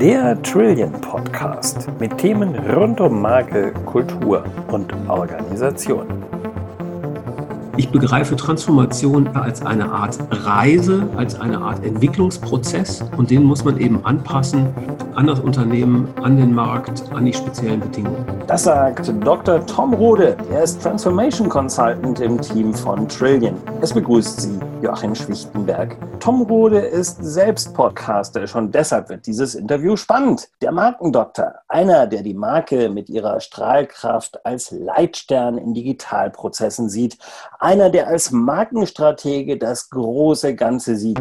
Der 0.00 0.42
Trillion 0.42 0.92
Podcast 0.92 1.88
mit 1.98 2.18
Themen 2.18 2.54
rund 2.54 3.00
um 3.00 3.22
Marke, 3.22 3.72
Kultur 3.86 4.44
und 4.68 4.92
Organisation. 5.08 6.06
Ich 7.78 7.90
begreife 7.90 8.36
Transformation 8.36 9.26
als 9.28 9.64
eine 9.64 9.90
Art 9.90 10.18
Reise, 10.30 11.08
als 11.16 11.40
eine 11.40 11.58
Art 11.58 11.82
Entwicklungsprozess 11.82 13.04
und 13.16 13.30
den 13.30 13.44
muss 13.44 13.64
man 13.64 13.78
eben 13.78 14.04
anpassen 14.04 14.68
an 15.14 15.28
das 15.28 15.40
Unternehmen, 15.40 16.08
an 16.22 16.36
den 16.36 16.54
Markt, 16.54 17.02
an 17.14 17.24
die 17.24 17.32
speziellen 17.32 17.80
Bedingungen. 17.80 18.24
Das 18.46 18.64
sagt 18.64 19.10
Dr. 19.24 19.64
Tom 19.64 19.94
Rode. 19.94 20.36
Er 20.50 20.64
ist 20.64 20.82
Transformation 20.82 21.48
Consultant 21.48 22.20
im 22.20 22.38
Team 22.40 22.74
von 22.74 23.08
Trillion. 23.08 23.54
Es 23.80 23.94
begrüßt 23.94 24.42
Sie 24.42 24.58
Joachim 24.82 25.14
Schwichtenberg. 25.14 25.96
Tom 26.20 26.42
Rode 26.42 26.78
ist 26.78 27.24
selbst 27.24 27.72
Podcaster, 27.72 28.46
schon 28.46 28.70
deshalb 28.70 29.08
wird 29.08 29.26
dieses 29.26 29.54
Interview 29.54 29.96
spannend. 29.96 30.48
Der 30.60 30.70
Markendoktor, 30.70 31.54
einer, 31.68 32.06
der 32.06 32.22
die 32.22 32.34
Marke 32.34 32.90
mit 32.90 33.08
ihrer 33.08 33.40
Strahlkraft 33.40 34.44
als 34.44 34.70
Leitstern 34.70 35.56
in 35.56 35.72
Digitalprozessen 35.72 36.88
sieht, 36.88 37.16
einer, 37.58 37.88
der 37.88 38.08
als 38.08 38.30
Markenstratege 38.32 39.56
das 39.56 39.88
große 39.90 40.54
Ganze 40.54 40.96
sieht. 40.96 41.20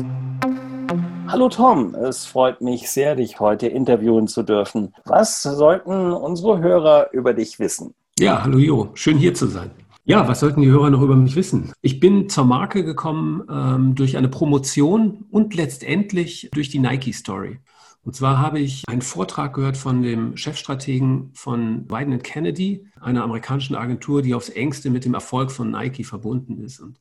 Hallo 1.27 1.49
Tom, 1.49 1.96
es 1.96 2.26
freut 2.26 2.62
mich 2.62 2.91
sehr, 2.91 3.16
dich 3.16 3.40
heute 3.40 3.68
interviewen 3.68 4.27
zu 4.27 4.44
dürfen. 4.44 4.94
Was 5.05 5.41
sollten 5.41 6.12
unsere 6.12 6.60
Hörer 6.60 7.10
über 7.13 7.34
dich 7.34 7.60
wissen? 7.60 7.96
Ja, 8.20 8.44
hallo 8.44 8.58
Jo, 8.58 8.90
schön 8.94 9.18
hier 9.18 9.34
zu 9.34 9.48
sein. 9.48 9.72
Ja, 10.08 10.27
was 10.27 10.40
sollten 10.40 10.62
die 10.62 10.68
Hörer 10.68 10.91
noch 10.91 11.02
über 11.02 11.16
mich 11.16 11.36
wissen? 11.36 11.73
Ich 11.82 12.00
bin 12.00 12.30
zur 12.30 12.46
Marke 12.46 12.84
gekommen 12.86 13.41
ähm, 13.50 13.96
durch 13.96 14.18
eine 14.18 14.27
Promotion 14.27 15.26
und 15.32 15.55
letztendlich 15.55 16.48
durch 16.54 16.70
die 16.70 16.77
Nike 16.77 17.12
Story. 17.12 17.59
Und 18.04 18.16
zwar 18.16 18.38
habe 18.38 18.60
ich 18.60 18.84
einen 18.88 19.02
Vortrag 19.02 19.55
gehört 19.55 19.77
von 19.77 20.04
dem 20.04 20.38
Chefstrategen 20.38 21.32
von 21.34 21.88
Biden 21.88 22.21
Kennedy, 22.21 22.85
einer 23.02 23.24
amerikanischen 23.24 23.76
Agentur, 23.76 24.21
die 24.21 24.35
aufs 24.35 24.49
engste 24.49 24.91
mit 24.91 25.05
dem 25.05 25.16
Erfolg 25.16 25.52
von 25.52 25.71
Nike 25.71 26.04
verbunden 26.04 26.63
ist. 26.63 26.79
Und 26.82 26.99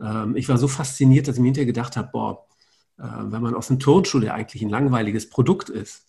ähm, 0.00 0.34
ich 0.34 0.48
war 0.48 0.56
so 0.56 0.68
fasziniert, 0.68 1.28
dass 1.28 1.36
ich 1.36 1.42
mir 1.42 1.48
hinterher 1.48 1.66
gedacht 1.66 1.98
habe, 1.98 2.08
boah, 2.10 2.46
äh, 2.98 3.02
wenn 3.24 3.42
man 3.42 3.54
aus 3.54 3.66
dem 3.66 3.78
Turnschuh, 3.78 4.20
der 4.20 4.32
eigentlich 4.32 4.62
ein 4.62 4.70
langweiliges 4.70 5.28
Produkt 5.28 5.68
ist, 5.68 6.06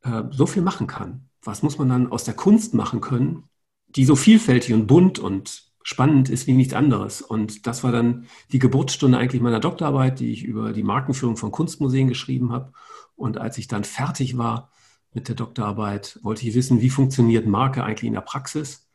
äh, 0.00 0.22
so 0.30 0.46
viel 0.46 0.62
machen 0.62 0.86
kann, 0.86 1.28
was 1.42 1.62
muss 1.62 1.76
man 1.76 1.90
dann 1.90 2.10
aus 2.10 2.24
der 2.24 2.32
Kunst 2.32 2.72
machen 2.72 3.02
können, 3.02 3.50
die 3.88 4.04
so 4.04 4.16
vielfältig 4.16 4.74
und 4.74 4.86
bunt 4.86 5.18
und 5.18 5.66
spannend 5.82 6.28
ist 6.28 6.46
wie 6.46 6.52
nichts 6.52 6.74
anderes. 6.74 7.22
Und 7.22 7.66
das 7.66 7.84
war 7.84 7.92
dann 7.92 8.26
die 8.50 8.58
Geburtsstunde 8.58 9.18
eigentlich 9.18 9.40
meiner 9.40 9.60
Doktorarbeit, 9.60 10.18
die 10.18 10.32
ich 10.32 10.44
über 10.44 10.72
die 10.72 10.82
Markenführung 10.82 11.36
von 11.36 11.52
Kunstmuseen 11.52 12.08
geschrieben 12.08 12.52
habe. 12.52 12.72
Und 13.14 13.38
als 13.38 13.56
ich 13.58 13.68
dann 13.68 13.84
fertig 13.84 14.36
war 14.36 14.70
mit 15.12 15.28
der 15.28 15.36
Doktorarbeit, 15.36 16.18
wollte 16.22 16.46
ich 16.46 16.54
wissen, 16.54 16.80
wie 16.80 16.90
funktioniert 16.90 17.46
Marke 17.46 17.84
eigentlich 17.84 18.08
in 18.08 18.14
der 18.14 18.20
Praxis 18.20 18.88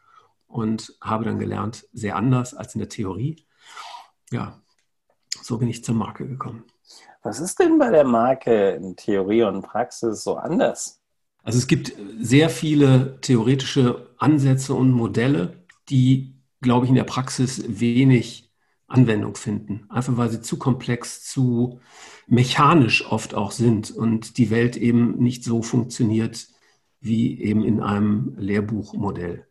und 0.47 0.93
habe 1.01 1.25
dann 1.25 1.39
gelernt, 1.39 1.87
sehr 1.93 2.15
anders 2.15 2.53
als 2.53 2.75
in 2.75 2.79
der 2.79 2.89
Theorie. 2.89 3.45
Ja, 4.29 4.61
so 5.41 5.57
bin 5.57 5.69
ich 5.69 5.83
zur 5.83 5.95
Marke 5.95 6.27
gekommen. 6.27 6.65
Was 7.23 7.39
ist 7.39 7.59
denn 7.59 7.77
bei 7.79 7.89
der 7.89 8.03
Marke 8.03 8.71
in 8.71 8.95
Theorie 8.95 9.43
und 9.43 9.61
Praxis 9.61 10.23
so 10.23 10.35
anders? 10.35 11.00
Also 11.43 11.57
es 11.57 11.67
gibt 11.67 11.93
sehr 12.19 12.49
viele 12.49 13.19
theoretische 13.21 14.09
Ansätze 14.17 14.73
und 14.73 14.91
Modelle, 14.91 15.63
die, 15.89 16.35
glaube 16.61 16.85
ich, 16.85 16.89
in 16.89 16.95
der 16.95 17.03
Praxis 17.03 17.63
wenig 17.67 18.51
Anwendung 18.87 19.35
finden. 19.35 19.85
Einfach 19.89 20.17
weil 20.17 20.29
sie 20.29 20.41
zu 20.41 20.57
komplex, 20.57 21.23
zu 21.23 21.79
mechanisch 22.27 23.09
oft 23.09 23.33
auch 23.33 23.51
sind 23.51 23.91
und 23.91 24.37
die 24.37 24.51
Welt 24.51 24.77
eben 24.77 25.17
nicht 25.17 25.43
so 25.43 25.61
funktioniert 25.61 26.47
wie 26.99 27.41
eben 27.41 27.63
in 27.63 27.81
einem 27.81 28.35
Lehrbuchmodell. 28.37 29.47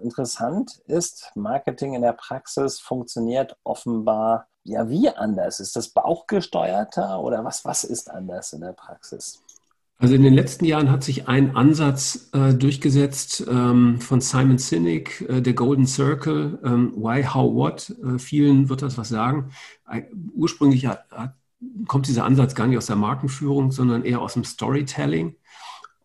Interessant 0.00 0.82
ist, 0.86 1.32
Marketing 1.34 1.94
in 1.94 2.02
der 2.02 2.12
Praxis 2.12 2.78
funktioniert 2.78 3.56
offenbar 3.64 4.46
ja 4.62 4.88
wie 4.88 5.08
anders. 5.08 5.58
Ist 5.58 5.74
das 5.74 5.88
bauchgesteuerter 5.88 7.20
oder 7.20 7.44
was, 7.44 7.64
was 7.64 7.82
ist 7.82 8.10
anders 8.10 8.52
in 8.52 8.60
der 8.60 8.72
Praxis? 8.72 9.42
Also 9.98 10.14
in 10.14 10.22
den 10.22 10.34
letzten 10.34 10.66
Jahren 10.66 10.90
hat 10.90 11.02
sich 11.02 11.26
ein 11.26 11.56
Ansatz 11.56 12.28
äh, 12.32 12.52
durchgesetzt 12.52 13.46
ähm, 13.48 13.98
von 13.98 14.20
Simon 14.20 14.58
Sinek, 14.58 15.22
äh, 15.22 15.40
der 15.40 15.54
Golden 15.54 15.86
Circle, 15.86 16.58
ähm, 16.62 16.92
Why, 16.96 17.24
How, 17.24 17.54
What. 17.54 17.94
Äh, 18.04 18.18
vielen 18.18 18.68
wird 18.68 18.82
das 18.82 18.98
was 18.98 19.08
sagen. 19.08 19.50
ursprünglich 20.34 20.86
hat, 20.86 21.10
hat, 21.10 21.34
kommt 21.86 22.08
dieser 22.08 22.24
Ansatz 22.24 22.54
gar 22.54 22.66
nicht 22.66 22.76
aus 22.76 22.86
der 22.86 22.96
Markenführung, 22.96 23.72
sondern 23.72 24.04
eher 24.04 24.20
aus 24.20 24.34
dem 24.34 24.44
Storytelling. 24.44 25.36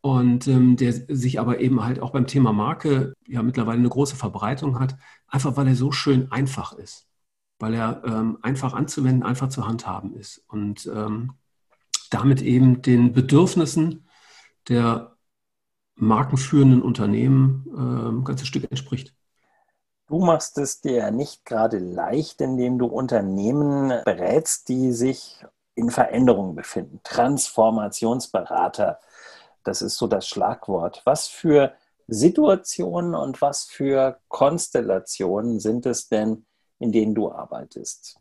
Und 0.01 0.47
ähm, 0.47 0.77
der 0.77 0.93
sich 0.93 1.39
aber 1.39 1.59
eben 1.59 1.83
halt 1.83 1.99
auch 1.99 2.11
beim 2.11 2.27
Thema 2.27 2.53
Marke 2.53 3.13
ja 3.27 3.43
mittlerweile 3.43 3.79
eine 3.79 3.89
große 3.89 4.15
Verbreitung 4.15 4.79
hat, 4.79 4.97
einfach 5.27 5.57
weil 5.57 5.67
er 5.67 5.75
so 5.75 5.91
schön 5.91 6.31
einfach 6.31 6.73
ist. 6.73 7.07
Weil 7.59 7.75
er 7.75 8.03
ähm, 8.05 8.37
einfach 8.41 8.73
anzuwenden, 8.73 9.23
einfach 9.23 9.49
zu 9.49 9.67
handhaben 9.67 10.15
ist. 10.15 10.43
Und 10.47 10.89
ähm, 10.95 11.33
damit 12.11 12.41
eben 12.41 12.83
den 12.83 13.13
Bedürfnissen 13.13 14.07
der 14.69 15.15
markenführenden 15.95 16.83
Unternehmen 16.83 17.65
äh, 17.73 18.09
ein 18.11 18.23
ganzes 18.23 18.47
Stück 18.47 18.69
entspricht. 18.69 19.15
Du 20.07 20.19
machst 20.19 20.57
es 20.57 20.81
dir 20.81 21.09
nicht 21.09 21.45
gerade 21.45 21.77
leicht, 21.79 22.41
indem 22.41 22.77
du 22.77 22.85
Unternehmen 22.85 24.01
berätst, 24.03 24.67
die 24.67 24.91
sich 24.91 25.43
in 25.73 25.89
Veränderung 25.89 26.53
befinden. 26.53 26.99
Transformationsberater, 27.03 28.99
das 29.63 29.81
ist 29.81 29.97
so 29.97 30.07
das 30.07 30.27
Schlagwort. 30.27 31.01
Was 31.05 31.27
für 31.27 31.73
Situationen 32.07 33.15
und 33.15 33.41
was 33.41 33.63
für 33.63 34.19
Konstellationen 34.27 35.61
sind 35.61 35.85
es 35.85 36.09
denn, 36.09 36.45
in 36.79 36.91
denen 36.91 37.15
du 37.15 37.31
arbeitest? 37.31 38.20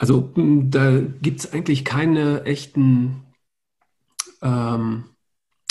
Also 0.00 0.32
hm, 0.34 0.70
da 0.70 0.98
gibt 0.98 1.40
es 1.40 1.52
eigentlich 1.52 1.84
keine 1.84 2.44
echten, 2.44 3.26
ähm, 4.40 5.04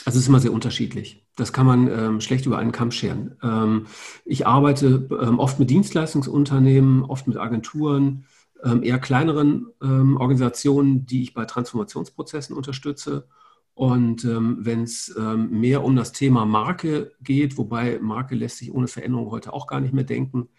also 0.05 0.17
es 0.17 0.23
ist 0.23 0.27
immer 0.27 0.39
sehr 0.39 0.53
unterschiedlich. 0.53 1.25
Das 1.35 1.51
kann 1.51 1.65
man 1.65 1.87
ähm, 1.87 2.21
schlecht 2.21 2.45
über 2.45 2.59
einen 2.59 2.71
Kamm 2.71 2.91
scheren. 2.91 3.37
Ähm, 3.41 3.87
ich 4.25 4.45
arbeite 4.45 5.07
ähm, 5.19 5.39
oft 5.39 5.57
mit 5.59 5.71
Dienstleistungsunternehmen, 5.71 7.03
oft 7.05 7.27
mit 7.27 7.37
Agenturen, 7.37 8.25
ähm, 8.63 8.83
eher 8.83 8.99
kleineren 8.99 9.65
ähm, 9.81 10.17
Organisationen, 10.17 11.07
die 11.07 11.23
ich 11.23 11.33
bei 11.33 11.45
Transformationsprozessen 11.45 12.55
unterstütze. 12.55 13.27
Und 13.73 14.25
wenn 14.25 14.83
es 14.83 15.15
mehr 15.17 15.85
um 15.85 15.95
das 15.95 16.11
Thema 16.11 16.45
Marke 16.45 17.13
geht, 17.21 17.57
wobei 17.57 17.97
Marke 18.01 18.35
lässt 18.35 18.57
sich 18.57 18.73
ohne 18.73 18.89
Veränderung 18.89 19.31
heute 19.31 19.53
auch 19.53 19.67
gar 19.67 19.79
nicht 19.79 19.93
mehr 19.93 20.03
denken, 20.03 20.49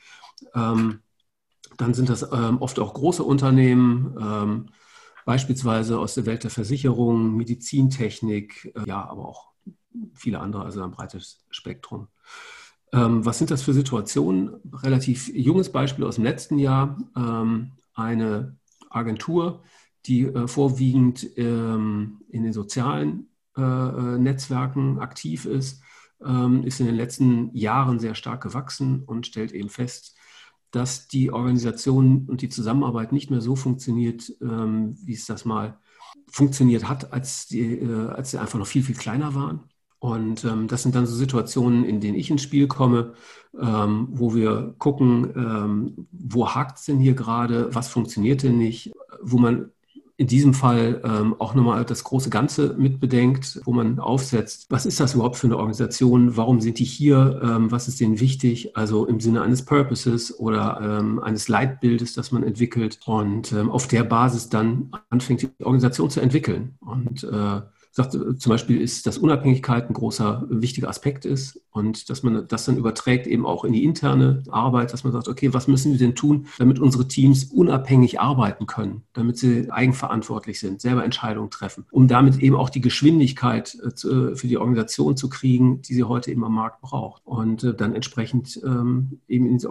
dann 1.80 1.94
sind 1.94 2.08
das 2.08 2.22
ähm, 2.32 2.58
oft 2.60 2.78
auch 2.78 2.94
große 2.94 3.22
Unternehmen, 3.22 4.16
ähm, 4.20 4.66
beispielsweise 5.24 5.98
aus 5.98 6.14
der 6.14 6.26
Welt 6.26 6.44
der 6.44 6.50
Versicherung, 6.50 7.36
Medizintechnik, 7.36 8.72
äh, 8.74 8.86
ja, 8.86 9.08
aber 9.08 9.26
auch 9.28 9.50
viele 10.14 10.40
andere, 10.40 10.64
also 10.64 10.82
ein 10.82 10.90
breites 10.90 11.44
Spektrum. 11.50 12.08
Ähm, 12.92 13.24
was 13.24 13.38
sind 13.38 13.50
das 13.50 13.62
für 13.62 13.72
Situationen? 13.72 14.56
Relativ 14.72 15.28
junges 15.28 15.70
Beispiel 15.70 16.04
aus 16.04 16.16
dem 16.16 16.24
letzten 16.24 16.58
Jahr. 16.58 16.98
Ähm, 17.16 17.72
eine 17.94 18.56
Agentur, 18.88 19.62
die 20.06 20.22
äh, 20.24 20.48
vorwiegend 20.48 21.26
ähm, 21.36 22.22
in 22.30 22.42
den 22.42 22.52
sozialen 22.52 23.28
äh, 23.56 23.62
äh 23.62 24.18
Netzwerken 24.18 24.98
aktiv 24.98 25.44
ist, 25.44 25.82
ähm, 26.24 26.64
ist 26.64 26.80
in 26.80 26.86
den 26.86 26.96
letzten 26.96 27.54
Jahren 27.54 27.98
sehr 27.98 28.14
stark 28.14 28.42
gewachsen 28.42 29.04
und 29.04 29.26
stellt 29.26 29.52
eben 29.52 29.68
fest, 29.68 30.16
dass 30.70 31.08
die 31.08 31.32
Organisation 31.32 32.26
und 32.28 32.42
die 32.42 32.48
Zusammenarbeit 32.48 33.12
nicht 33.12 33.30
mehr 33.30 33.40
so 33.40 33.56
funktioniert, 33.56 34.32
ähm, 34.40 34.96
wie 35.04 35.14
es 35.14 35.26
das 35.26 35.44
mal 35.44 35.78
funktioniert 36.30 36.88
hat, 36.88 37.12
als, 37.12 37.46
die, 37.48 37.60
äh, 37.60 38.08
als 38.08 38.30
sie 38.30 38.38
einfach 38.38 38.58
noch 38.58 38.66
viel, 38.66 38.82
viel 38.82 38.94
kleiner 38.94 39.34
waren. 39.34 39.60
Und 39.98 40.44
ähm, 40.44 40.66
das 40.66 40.82
sind 40.82 40.94
dann 40.94 41.06
so 41.06 41.14
Situationen, 41.14 41.84
in 41.84 42.00
denen 42.00 42.18
ich 42.18 42.30
ins 42.30 42.42
Spiel 42.42 42.68
komme, 42.68 43.12
ähm, 43.60 44.08
wo 44.12 44.34
wir 44.34 44.74
gucken, 44.78 45.30
ähm, 45.36 46.08
wo 46.10 46.48
hakt 46.48 46.78
es 46.78 46.86
denn 46.86 46.98
hier 46.98 47.14
gerade, 47.14 47.74
was 47.74 47.88
funktioniert 47.88 48.42
denn 48.42 48.56
nicht, 48.56 48.92
wo 49.20 49.36
man 49.36 49.70
in 50.20 50.26
diesem 50.26 50.52
Fall 50.52 51.00
ähm, 51.02 51.34
auch 51.38 51.54
nochmal 51.54 51.82
das 51.86 52.04
große 52.04 52.28
Ganze 52.28 52.74
mitbedenkt, 52.76 53.62
wo 53.64 53.72
man 53.72 53.98
aufsetzt, 53.98 54.66
was 54.68 54.84
ist 54.84 55.00
das 55.00 55.14
überhaupt 55.14 55.36
für 55.36 55.46
eine 55.46 55.56
Organisation, 55.56 56.36
warum 56.36 56.60
sind 56.60 56.78
die 56.78 56.84
hier, 56.84 57.40
ähm, 57.42 57.72
was 57.72 57.88
ist 57.88 58.00
denen 58.00 58.20
wichtig, 58.20 58.76
also 58.76 59.06
im 59.06 59.18
Sinne 59.18 59.40
eines 59.40 59.64
Purposes 59.64 60.38
oder 60.38 60.78
ähm, 60.82 61.20
eines 61.20 61.48
Leitbildes, 61.48 62.12
das 62.12 62.32
man 62.32 62.42
entwickelt 62.42 63.00
und 63.06 63.50
ähm, 63.52 63.70
auf 63.70 63.88
der 63.88 64.04
Basis 64.04 64.50
dann 64.50 64.90
anfängt, 65.08 65.40
die 65.40 65.64
Organisation 65.64 66.10
zu 66.10 66.20
entwickeln. 66.20 66.74
Und 66.80 67.24
äh, 67.24 67.62
sagt 67.90 68.14
äh, 68.14 68.36
zum 68.36 68.50
Beispiel 68.50 68.80
ist, 68.80 69.06
dass 69.06 69.18
Unabhängigkeit 69.18 69.88
ein 69.90 69.94
großer, 69.94 70.46
wichtiger 70.48 70.88
Aspekt 70.88 71.24
ist 71.24 71.60
und 71.70 72.08
dass 72.10 72.22
man 72.22 72.46
das 72.46 72.64
dann 72.64 72.76
überträgt 72.76 73.26
eben 73.26 73.46
auch 73.46 73.64
in 73.64 73.72
die 73.72 73.84
interne 73.84 74.42
Arbeit, 74.50 74.92
dass 74.92 75.04
man 75.04 75.12
sagt, 75.12 75.28
okay, 75.28 75.52
was 75.52 75.68
müssen 75.68 75.92
wir 75.92 75.98
denn 75.98 76.14
tun, 76.14 76.46
damit 76.58 76.78
unsere 76.78 77.08
Teams 77.08 77.44
unabhängig 77.44 78.20
arbeiten 78.20 78.66
können, 78.66 79.02
damit 79.12 79.38
sie 79.38 79.70
eigenverantwortlich 79.70 80.60
sind, 80.60 80.80
selber 80.80 81.04
Entscheidungen 81.04 81.50
treffen, 81.50 81.86
um 81.90 82.08
damit 82.08 82.38
eben 82.38 82.56
auch 82.56 82.70
die 82.70 82.80
Geschwindigkeit 82.80 83.76
äh, 83.82 84.34
für 84.34 84.46
die 84.46 84.58
Organisation 84.58 85.16
zu 85.16 85.28
kriegen, 85.28 85.82
die 85.82 85.94
sie 85.94 86.04
heute 86.04 86.30
eben 86.30 86.44
am 86.44 86.54
Markt 86.54 86.80
braucht 86.80 87.22
und 87.24 87.64
äh, 87.64 87.74
dann 87.74 87.94
entsprechend 87.94 88.60
ähm, 88.64 89.20
eben 89.28 89.46
in 89.46 89.58
die 89.58 89.66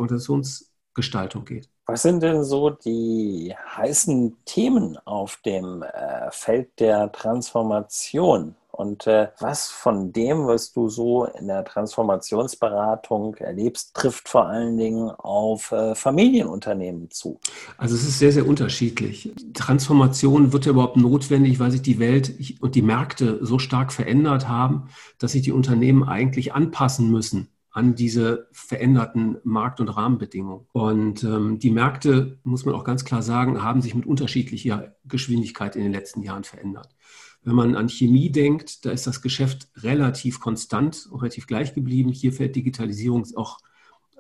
Organisationsgestaltung 1.00 1.46
geht. 1.46 1.69
Was 1.86 2.04
sind 2.04 2.22
denn 2.22 2.44
so 2.44 2.69
die 2.69 3.54
heißen 3.75 4.36
Themen 4.46 4.98
auf 5.06 5.40
dem 5.46 5.84
äh, 5.84 6.30
Feld 6.31 6.80
der 6.80 7.12
Transformation? 7.12 8.56
Und 8.72 9.07
äh, 9.07 9.30
was 9.40 9.68
von 9.68 10.13
dem, 10.13 10.48
was 10.48 10.72
du 10.72 10.88
so 10.88 11.25
in 11.25 11.48
der 11.48 11.66
Transformationsberatung 11.66 13.36
erlebst, 13.36 13.94
trifft 13.94 14.30
vor 14.30 14.46
allen 14.46 14.78
Dingen 14.78 15.10
auf 15.10 15.74
äh, 15.74 15.96
Familienunternehmen 15.96 17.10
zu? 17.12 17.40
Also 17.78 17.95
es 17.95 18.04
ist 18.04 18.19
sehr, 18.19 18.31
sehr 18.31 18.48
unterschiedlich. 18.48 19.34
Transformation 19.54 20.54
wird 20.54 20.66
ja 20.66 20.72
überhaupt 20.72 20.95
notwendig, 20.95 21.60
weil 21.60 21.72
sich 21.72 21.81
die 21.81 22.00
Welt 22.00 22.34
und 22.62 22.75
die 22.75 22.81
Märkte 22.81 23.40
so 23.42 23.60
stark 23.60 23.92
verändert 23.92 24.48
haben, 24.48 24.90
dass 25.18 25.34
sich 25.34 25.42
die 25.42 25.52
Unternehmen 25.52 26.07
eigentlich 26.07 26.54
anpassen 26.54 27.12
müssen 27.12 27.50
an 27.71 27.95
diese 27.95 28.48
veränderten 28.51 29.38
Markt- 29.44 29.80
und 29.80 29.89
Rahmenbedingungen. 29.89 30.66
Und 30.71 31.24
ähm, 31.24 31.60
die 31.60 31.69
Märkte, 31.69 32.39
muss 32.44 32.66
man 32.66 32.74
auch 32.74 32.83
ganz 32.83 33.06
klar 33.06 33.21
sagen, 33.21 33.62
haben 33.62 33.81
sich 33.81 33.94
mit 33.94 34.06
unterschiedlicher 34.06 34.95
Geschwindigkeit 35.06 35.75
in 35.75 35.83
den 35.83 35.92
letzten 35.92 36.24
Jahren 36.24 36.44
verändert. 36.44 36.95
Wenn 37.44 37.56
man 37.56 37.75
an 37.75 37.88
Chemie 37.88 38.31
denkt, 38.31 38.86
da 38.86 38.92
ist 38.92 39.07
das 39.07 39.21
Geschäft 39.21 39.69
relativ 39.77 40.39
konstant, 40.39 41.10
relativ 41.13 41.48
gleich 41.48 41.74
geblieben. 41.74 42.10
Hier 42.10 42.33
fällt 42.33 42.56
Digitalisierung 42.56 43.25
auch 43.36 43.60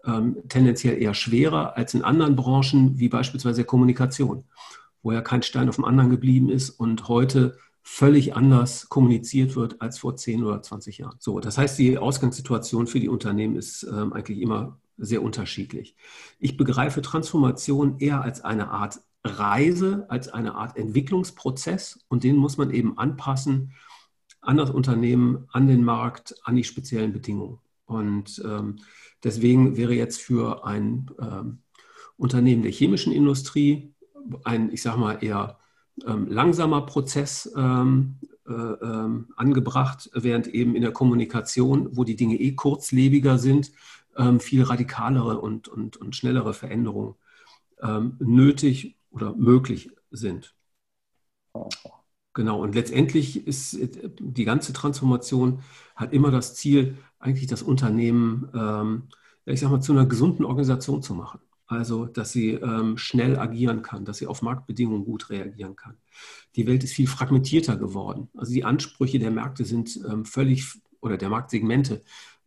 ähm, 0.05 0.37
tendenziell 0.47 1.01
eher 1.01 1.13
schwerer 1.13 1.75
als 1.75 1.93
in 1.93 2.03
anderen 2.03 2.35
Branchen, 2.35 2.97
wie 2.97 3.09
beispielsweise 3.09 3.57
der 3.57 3.65
Kommunikation, 3.65 4.45
wo 5.01 5.11
ja 5.11 5.21
kein 5.21 5.43
Stein 5.43 5.69
auf 5.69 5.75
dem 5.75 5.85
anderen 5.85 6.09
geblieben 6.09 6.49
ist 6.49 6.69
und 6.69 7.07
heute 7.07 7.57
völlig 7.91 8.35
anders 8.35 8.87
kommuniziert 8.87 9.55
wird 9.55 9.81
als 9.81 9.97
vor 9.97 10.15
10 10.15 10.43
oder 10.43 10.61
20 10.61 10.99
Jahren. 10.99 11.17
So, 11.19 11.39
das 11.39 11.57
heißt, 11.57 11.77
die 11.79 11.97
Ausgangssituation 11.97 12.85
für 12.85 12.99
die 12.99 13.09
Unternehmen 13.09 13.55
ist 13.55 13.83
ähm, 13.83 14.13
eigentlich 14.13 14.39
immer 14.39 14.79
sehr 14.97 15.23
unterschiedlich. 15.23 15.95
Ich 16.37 16.55
begreife 16.55 17.01
Transformation 17.01 17.97
eher 17.99 18.21
als 18.21 18.41
eine 18.41 18.69
Art 18.69 19.01
Reise, 19.23 20.05
als 20.07 20.29
eine 20.29 20.53
Art 20.53 20.77
Entwicklungsprozess 20.77 21.99
und 22.07 22.23
den 22.23 22.37
muss 22.37 22.57
man 22.57 22.69
eben 22.69 22.97
anpassen 22.99 23.73
an 24.39 24.55
das 24.55 24.69
Unternehmen, 24.69 25.47
an 25.51 25.67
den 25.67 25.83
Markt, 25.83 26.35
an 26.43 26.55
die 26.55 26.63
speziellen 26.63 27.11
Bedingungen. 27.11 27.57
Und 27.85 28.41
ähm, 28.45 28.77
deswegen 29.23 29.77
wäre 29.77 29.93
jetzt 29.93 30.21
für 30.21 30.63
ein 30.63 31.09
ähm, 31.19 31.57
Unternehmen 32.17 32.61
der 32.61 32.71
chemischen 32.71 33.11
Industrie 33.11 33.93
ein, 34.43 34.71
ich 34.71 34.83
sage 34.83 34.99
mal, 34.99 35.17
eher 35.21 35.58
langsamer 36.05 36.85
Prozess 36.85 37.51
ähm, 37.55 38.15
äh, 38.47 38.51
ähm, 38.51 39.27
angebracht, 39.35 40.09
während 40.13 40.47
eben 40.47 40.75
in 40.75 40.81
der 40.81 40.91
Kommunikation, 40.91 41.95
wo 41.95 42.03
die 42.03 42.15
Dinge 42.15 42.35
eh 42.35 42.53
kurzlebiger 42.53 43.37
sind, 43.37 43.71
ähm, 44.17 44.39
viel 44.39 44.63
radikalere 44.63 45.39
und, 45.39 45.67
und, 45.67 45.97
und 45.97 46.15
schnellere 46.15 46.53
Veränderungen 46.53 47.15
ähm, 47.81 48.17
nötig 48.19 48.97
oder 49.11 49.35
möglich 49.35 49.91
sind. 50.11 50.55
Genau, 52.33 52.61
und 52.61 52.75
letztendlich 52.75 53.47
ist 53.47 53.77
die 54.19 54.45
ganze 54.45 54.71
Transformation 54.73 55.61
hat 55.95 56.13
immer 56.13 56.31
das 56.31 56.55
Ziel, 56.55 56.97
eigentlich 57.19 57.47
das 57.47 57.61
Unternehmen, 57.61 58.49
ähm, 58.53 59.03
ich 59.45 59.59
sag 59.59 59.71
mal, 59.71 59.81
zu 59.81 59.91
einer 59.91 60.05
gesunden 60.05 60.45
Organisation 60.45 61.01
zu 61.01 61.13
machen. 61.13 61.39
Also, 61.69 62.07
dass 62.07 62.31
sie 62.31 62.53
ähm, 62.53 62.97
schnell 62.97 63.37
agieren 63.37 63.83
kann, 63.83 64.03
dass 64.03 64.17
sie 64.17 64.25
auf 64.25 64.41
Marktbedingungen 64.41 65.05
gut 65.05 65.29
reagieren 65.29 65.75
kann. 65.75 65.97
Die 66.55 66.65
Welt 66.65 66.83
ist 66.83 66.93
viel 66.93 67.05
fragmentierter 67.05 67.77
geworden. 67.77 68.27
Also 68.35 68.51
die 68.51 68.63
Ansprüche 68.63 69.19
der 69.19 69.29
Märkte 69.29 69.65
sind 69.65 69.99
ähm, 70.09 70.25
völlig, 70.25 70.65
oder 70.99 71.15
der 71.15 71.29
Marktsegmente 71.29 72.01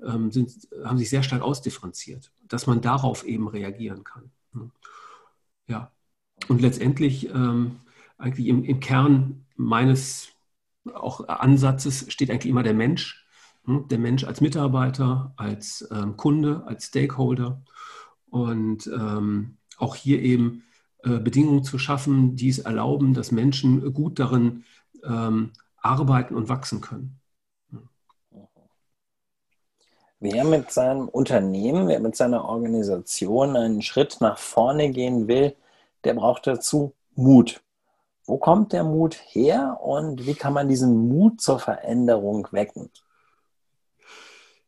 ähm, 0.05 0.33
sind, 0.33 0.51
haben 0.85 0.99
sich 0.99 1.09
sehr 1.09 1.23
stark 1.23 1.41
ausdifferenziert, 1.41 2.33
dass 2.49 2.67
man 2.67 2.81
darauf 2.81 3.25
eben 3.25 3.47
reagieren 3.47 4.03
kann. 4.03 4.33
Hm. 4.55 4.73
Ja. 5.69 5.93
Und 6.49 6.61
letztendlich 6.61 7.31
ähm, 7.31 7.77
eigentlich 8.19 8.49
im, 8.49 8.65
im, 8.65 8.81
Kern 8.81 9.47
meines 9.55 10.31
auch 10.95 11.29
Ansatzes 11.29 12.07
steht 12.13 12.33
eigentlich 12.33 12.51
immer 12.51 12.65
der 12.65 12.75
Mensch. 12.75 13.25
Hm. 13.67 13.87
Der 13.87 14.01
Mensch 14.01 14.25
als 14.25 14.41
Mitarbeiter, 14.41 15.33
als 15.37 15.89
ähm, 15.93 16.17
Kunde, 16.17 16.65
als 16.67 16.87
Stakeholder 16.87 17.63
und 18.33 18.87
ähm, 18.87 19.59
auch 19.77 19.95
hier 19.95 20.21
eben 20.23 20.65
äh, 21.05 21.19
Bedingungen 21.19 21.65
zu 21.65 21.79
schaffen, 21.79 22.35
die 22.35 22.49
es 22.49 22.61
erlauben, 22.61 23.13
dass 23.13 23.31
Menschen 23.31 23.93
gut 23.93 24.19
darin 24.19 24.65
ähm, 25.05 25.53
arbeiten 25.77 26.35
und 26.35 26.49
wachsen 26.49 26.81
können. 26.81 27.21
Wer 30.19 30.45
mit 30.45 30.71
seinem 30.71 31.09
Unternehmen, 31.09 31.89
wer 31.89 32.01
mit 32.01 32.17
seiner 32.17 32.45
Organisation 32.45 33.57
einen 33.57 33.83
Schritt 33.83 34.19
nach 34.21 34.39
vorne 34.39 34.91
gehen 34.91 35.29
will, 35.29 35.55
der 36.05 36.15
braucht 36.15 36.47
dazu 36.47 36.95
Mut. 37.15 37.61
Wo 38.25 38.39
kommt 38.39 38.73
der 38.73 38.85
Mut 38.85 39.15
her 39.15 39.79
und 39.83 40.25
wie 40.27 40.35
kann 40.35 40.55
man 40.55 40.69
diesen 40.69 41.09
Mut 41.09 41.41
zur 41.41 41.59
Veränderung 41.59 42.49
wecken? 42.53 42.89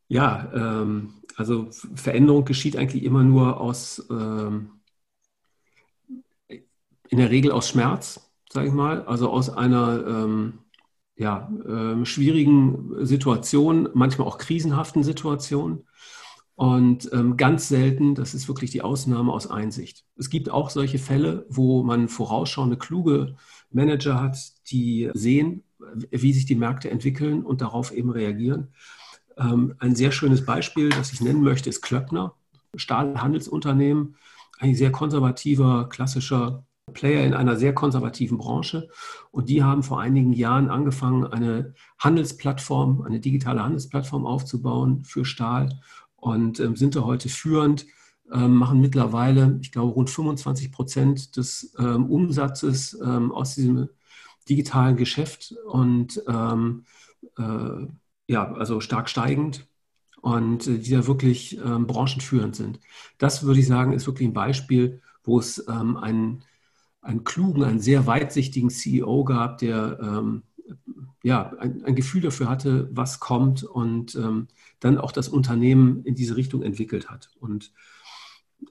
Ja, 0.08 0.50
ähm, 0.54 1.14
also 1.36 1.68
Veränderung 1.94 2.44
geschieht 2.44 2.76
eigentlich 2.76 3.04
immer 3.04 3.24
nur 3.24 3.60
aus, 3.60 4.06
ähm, 4.10 4.70
in 6.48 7.18
der 7.18 7.30
Regel 7.30 7.52
aus 7.52 7.68
Schmerz, 7.68 8.30
sage 8.50 8.68
ich 8.68 8.72
mal, 8.72 9.04
also 9.06 9.30
aus 9.30 9.50
einer 9.50 10.06
ähm, 10.06 10.58
ja, 11.16 11.48
äh, 11.66 12.04
schwierigen 12.04 13.04
Situation, 13.04 13.88
manchmal 13.94 14.26
auch 14.26 14.38
krisenhaften 14.38 15.04
Situation. 15.04 15.84
Und 16.56 17.12
ähm, 17.12 17.36
ganz 17.36 17.68
selten, 17.68 18.14
das 18.14 18.32
ist 18.32 18.46
wirklich 18.46 18.70
die 18.70 18.82
Ausnahme 18.82 19.32
aus 19.32 19.48
Einsicht. 19.48 20.04
Es 20.16 20.30
gibt 20.30 20.50
auch 20.50 20.70
solche 20.70 20.98
Fälle, 20.98 21.46
wo 21.48 21.82
man 21.82 22.08
vorausschauende, 22.08 22.76
kluge 22.76 23.36
Manager 23.70 24.20
hat, 24.20 24.38
die 24.70 25.10
sehen, 25.14 25.64
wie 26.10 26.32
sich 26.32 26.46
die 26.46 26.54
Märkte 26.54 26.90
entwickeln 26.90 27.44
und 27.44 27.60
darauf 27.60 27.92
eben 27.92 28.10
reagieren. 28.10 28.72
Ähm, 29.36 29.75
ein 29.78 29.94
sehr 29.94 30.12
schönes 30.12 30.44
Beispiel, 30.44 30.90
das 30.90 31.12
ich 31.12 31.20
nennen 31.20 31.42
möchte, 31.42 31.69
ist 31.69 31.82
Klöckner, 31.82 32.34
Stahlhandelsunternehmen, 32.76 34.16
ein 34.58 34.75
sehr 34.75 34.92
konservativer, 34.92 35.88
klassischer 35.88 36.64
Player 36.92 37.25
in 37.25 37.34
einer 37.34 37.56
sehr 37.56 37.75
konservativen 37.75 38.38
Branche. 38.38 38.88
Und 39.31 39.48
die 39.48 39.62
haben 39.62 39.82
vor 39.82 40.00
einigen 40.00 40.32
Jahren 40.32 40.69
angefangen, 40.69 41.26
eine 41.26 41.75
Handelsplattform, 41.98 43.03
eine 43.03 43.20
digitale 43.20 43.62
Handelsplattform 43.62 44.26
aufzubauen 44.26 45.05
für 45.05 45.24
Stahl 45.24 45.81
und 46.17 46.60
ähm, 46.60 46.76
sind 46.76 46.94
da 46.94 47.03
heute 47.05 47.29
führend, 47.29 47.86
ähm, 48.32 48.56
machen 48.56 48.81
mittlerweile, 48.81 49.58
ich 49.62 49.72
glaube, 49.72 49.93
rund 49.93 50.10
25 50.10 50.72
Prozent 50.72 51.36
des 51.36 51.74
ähm, 51.79 52.06
Umsatzes 52.06 52.98
ähm, 53.05 53.32
aus 53.32 53.55
diesem 53.55 53.88
digitalen 54.48 54.96
Geschäft 54.96 55.55
und 55.67 56.22
ähm, 56.29 56.84
äh, 57.38 57.86
ja, 58.26 58.52
also 58.52 58.81
stark 58.81 59.08
steigend 59.08 59.66
und 60.20 60.66
äh, 60.66 60.78
die 60.78 60.90
da 60.90 61.06
wirklich 61.06 61.58
ähm, 61.58 61.86
branchenführend 61.86 62.56
sind. 62.56 62.81
Das 63.19 63.44
würde 63.44 63.60
ich 63.60 63.66
sagen, 63.66 63.93
ist 63.93 64.06
wirklich 64.06 64.28
ein 64.28 64.32
Beispiel, 64.34 65.02
wo 65.22 65.38
es 65.38 65.64
ähm, 65.69 65.96
einen, 65.96 66.44
einen 67.02 67.24
klugen, 67.24 67.64
einen 67.64 67.81
sehr 67.81 68.06
weitsichtigen 68.06 68.70
CEO 68.70 69.24
gab, 69.24 69.58
der 69.58 69.98
ähm, 70.00 70.43
ja, 71.22 71.52
ein, 71.58 71.84
ein, 71.84 71.94
Gefühl 71.94 72.22
dafür 72.22 72.48
hatte, 72.48 72.88
was 72.93 73.20
kommt 73.20 73.64
und 73.64 74.14
ähm, 74.14 74.48
dann 74.81 74.98
auch 74.98 75.12
das 75.12 75.28
Unternehmen 75.28 76.04
in 76.04 76.14
diese 76.14 76.36
Richtung 76.36 76.62
entwickelt 76.62 77.10
hat. 77.10 77.31
Und 77.40 77.72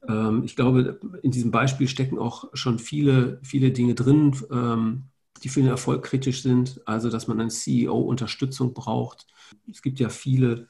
ähm, 0.07 0.43
ich 0.43 0.55
glaube, 0.55 1.00
in 1.22 1.31
diesem 1.31 1.51
Beispiel 1.51 1.88
stecken 1.88 2.17
auch 2.17 2.50
schon 2.53 2.79
viele, 2.79 3.39
viele 3.43 3.72
Dinge 3.72 3.95
drin, 3.95 4.36
ähm, 4.51 5.05
die 5.43 5.50
für 5.50 5.62
den 5.62 5.69
Erfolg 5.69 6.03
kritisch 6.03 6.41
sind. 6.41 6.81
Also, 6.85 7.09
dass 7.09 7.27
man 7.27 7.39
eine 7.39 7.50
CEO-Unterstützung 7.50 8.73
braucht, 8.73 9.27
es 9.69 9.81
gibt 9.81 10.00
ja 10.00 10.09
viele 10.09 10.67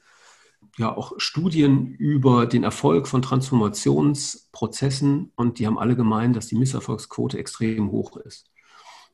ja 0.76 0.96
auch 0.96 1.12
Studien 1.18 1.94
über 1.94 2.46
den 2.46 2.64
Erfolg 2.64 3.06
von 3.06 3.22
Transformationsprozessen 3.22 5.32
und 5.36 5.58
die 5.58 5.66
haben 5.66 5.78
alle 5.78 5.94
gemeint, 5.94 6.36
dass 6.36 6.48
die 6.48 6.56
Misserfolgsquote 6.56 7.38
extrem 7.38 7.90
hoch 7.90 8.16
ist. 8.16 8.50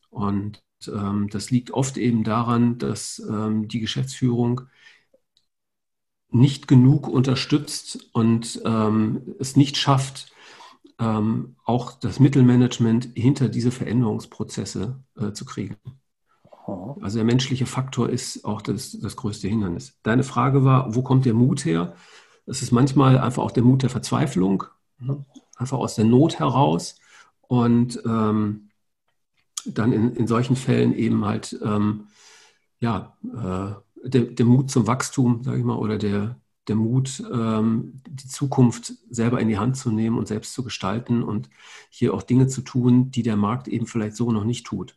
Und 0.08 0.62
ähm, 0.88 1.28
das 1.30 1.50
liegt 1.50 1.72
oft 1.72 1.98
eben 1.98 2.24
daran, 2.24 2.78
dass 2.78 3.22
ähm, 3.28 3.68
die 3.68 3.80
Geschäftsführung 3.80 4.62
nicht 6.30 6.68
genug 6.68 7.08
unterstützt 7.08 8.08
und 8.12 8.62
ähm, 8.64 9.34
es 9.38 9.56
nicht 9.56 9.76
schafft, 9.76 10.32
ähm, 11.00 11.57
auch 11.64 11.92
das 11.92 12.21
Mittelmanagement 12.21 13.11
hinter 13.14 13.49
diese 13.49 13.71
Veränderungsprozesse 13.71 15.02
äh, 15.19 15.33
zu 15.33 15.45
kriegen. 15.45 15.76
Also 17.00 17.19
der 17.19 17.25
menschliche 17.25 17.66
Faktor 17.66 18.11
ist 18.11 18.45
auch 18.45 18.62
das, 18.62 18.92
das 19.00 19.16
größte 19.16 19.49
Hindernis. 19.49 19.99
Deine 20.04 20.23
Frage 20.23 20.64
war, 20.64 20.95
wo 20.95 21.02
kommt 21.02 21.25
der 21.25 21.35
Mut 21.35 21.64
her? 21.64 21.95
Das 22.47 22.62
ist 22.62 22.71
manchmal 22.71 23.19
einfach 23.19 23.42
auch 23.42 23.50
der 23.50 23.64
Mut 23.64 23.83
der 23.83 23.90
Verzweiflung, 23.90 24.64
ne? 24.99 25.25
einfach 25.57 25.78
aus 25.78 25.97
der 25.97 26.04
Not 26.04 26.38
heraus. 26.38 26.97
Und 27.49 28.00
ähm, 28.07 28.71
dann 29.66 29.92
in, 29.92 30.14
in 30.14 30.26
solchen 30.26 30.54
Fällen 30.54 30.95
eben 30.95 31.25
halt 31.25 31.59
ähm, 31.64 32.07
ja, 32.78 33.16
äh, 33.25 34.09
der, 34.09 34.23
der 34.23 34.47
Mut 34.47 34.71
zum 34.71 34.87
Wachstum, 34.87 35.42
sage 35.42 35.59
ich 35.59 35.64
mal, 35.64 35.76
oder 35.76 35.99
der, 35.99 36.39
der 36.68 36.76
Mut, 36.76 37.22
ähm, 37.32 38.00
die 38.08 38.28
Zukunft 38.28 38.94
selber 39.10 39.40
in 39.40 39.48
die 39.48 39.58
Hand 39.58 39.76
zu 39.76 39.90
nehmen 39.90 40.18
und 40.18 40.28
selbst 40.28 40.52
zu 40.54 40.62
gestalten 40.62 41.22
und 41.22 41.50
hier 41.88 42.14
auch 42.14 42.22
Dinge 42.22 42.46
zu 42.46 42.60
tun, 42.60 43.10
die 43.10 43.22
der 43.22 43.36
Markt 43.36 43.68
eben 43.68 43.86
vielleicht 43.86 44.16
so 44.16 44.30
noch 44.30 44.44
nicht 44.44 44.66
tut. 44.66 44.94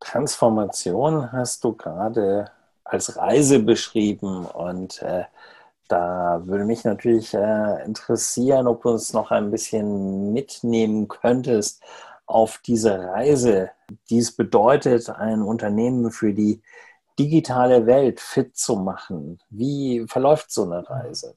Transformation 0.00 1.32
hast 1.32 1.64
du 1.64 1.72
gerade 1.72 2.50
als 2.84 3.16
Reise 3.16 3.58
beschrieben 3.58 4.44
und 4.44 5.02
äh, 5.02 5.24
da 5.88 6.42
würde 6.44 6.64
mich 6.64 6.84
natürlich 6.84 7.32
äh, 7.34 7.84
interessieren, 7.84 8.66
ob 8.66 8.82
du 8.82 8.90
uns 8.90 9.12
noch 9.12 9.30
ein 9.30 9.50
bisschen 9.50 10.32
mitnehmen 10.32 11.08
könntest 11.08 11.82
auf 12.26 12.58
diese 12.58 12.98
Reise, 12.98 13.70
die 14.10 14.18
es 14.18 14.32
bedeutet, 14.32 15.08
ein 15.10 15.42
Unternehmen 15.42 16.10
für 16.10 16.34
die 16.34 16.60
digitale 17.18 17.86
Welt 17.86 18.20
fit 18.20 18.56
zu 18.56 18.76
machen. 18.76 19.38
Wie 19.50 20.04
verläuft 20.06 20.50
so 20.50 20.64
eine 20.64 20.88
Reise? 20.88 21.34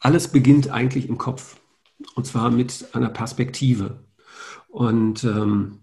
Alles 0.00 0.28
beginnt 0.28 0.70
eigentlich 0.70 1.08
im 1.08 1.18
Kopf 1.18 1.56
und 2.14 2.26
zwar 2.26 2.50
mit 2.50 2.88
einer 2.92 3.08
Perspektive. 3.08 4.04
Und 4.68 5.24
ähm, 5.24 5.80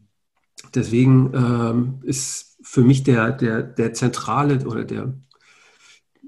deswegen 0.73 1.33
ähm, 1.33 1.99
ist 2.03 2.57
für 2.61 2.81
mich 2.81 3.03
der, 3.03 3.31
der, 3.31 3.63
der 3.63 3.93
zentrale 3.93 4.65
oder 4.65 4.83
der, 4.83 5.13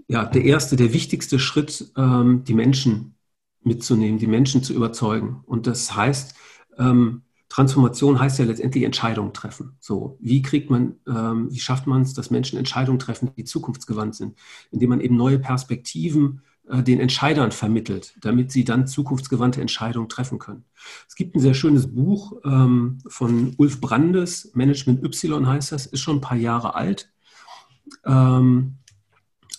ja, 0.08 0.26
der 0.26 0.44
erste, 0.44 0.76
der 0.76 0.94
wichtigste 0.94 1.40
Schritt, 1.40 1.92
ähm, 1.98 2.44
die 2.44 2.54
Menschen 2.54 3.16
mitzunehmen, 3.62 4.20
die 4.20 4.28
Menschen 4.28 4.64
zu 4.64 4.74
überzeugen. 4.74 5.42
Und 5.46 5.68
das 5.68 5.96
heißt, 5.96 6.36
ähm, 6.78 7.24
Transformation 7.50 8.20
heißt 8.20 8.40
ja 8.40 8.46
letztendlich 8.46 8.84
Entscheidungen 8.84 9.34
treffen. 9.34 9.78
So, 9.80 10.18
wie 10.20 10.42
kriegt 10.42 10.70
man, 10.70 10.96
ähm, 11.08 11.48
wie 11.52 11.60
schafft 11.60 11.88
man 11.88 12.02
es, 12.02 12.14
dass 12.14 12.30
Menschen 12.30 12.58
Entscheidungen 12.60 13.00
treffen, 13.00 13.32
die 13.38 13.46
zukunftsgewandt 13.46 14.16
sind, 14.16 14.38
indem 14.72 14.90
man 14.90 15.02
eben 15.02 15.16
neue 15.16 15.40
Perspektiven 15.40 16.42
äh, 16.70 16.84
den 16.84 17.00
Entscheidern 17.00 17.52
vermittelt, 17.52 18.16
damit 18.22 18.52
sie 18.52 18.66
dann 18.66 18.88
zukunftsgewandte 18.88 19.62
Entscheidungen 19.62 20.10
treffen 20.10 20.40
können. 20.40 20.66
Es 21.08 21.16
gibt 21.16 21.36
ein 21.36 21.40
sehr 21.40 21.54
schönes 21.54 21.94
Buch 21.94 22.34
ähm, 22.44 23.00
von 23.08 23.54
Ulf 23.58 23.80
Brandes, 23.80 24.52
Management 24.54 25.04
Y 25.04 25.48
heißt 25.48 25.72
das, 25.72 25.86
ist 25.86 26.02
schon 26.02 26.18
ein 26.18 26.22
paar 26.22 26.38
Jahre 26.38 26.76
alt. 26.76 27.10
Ähm, 28.06 28.76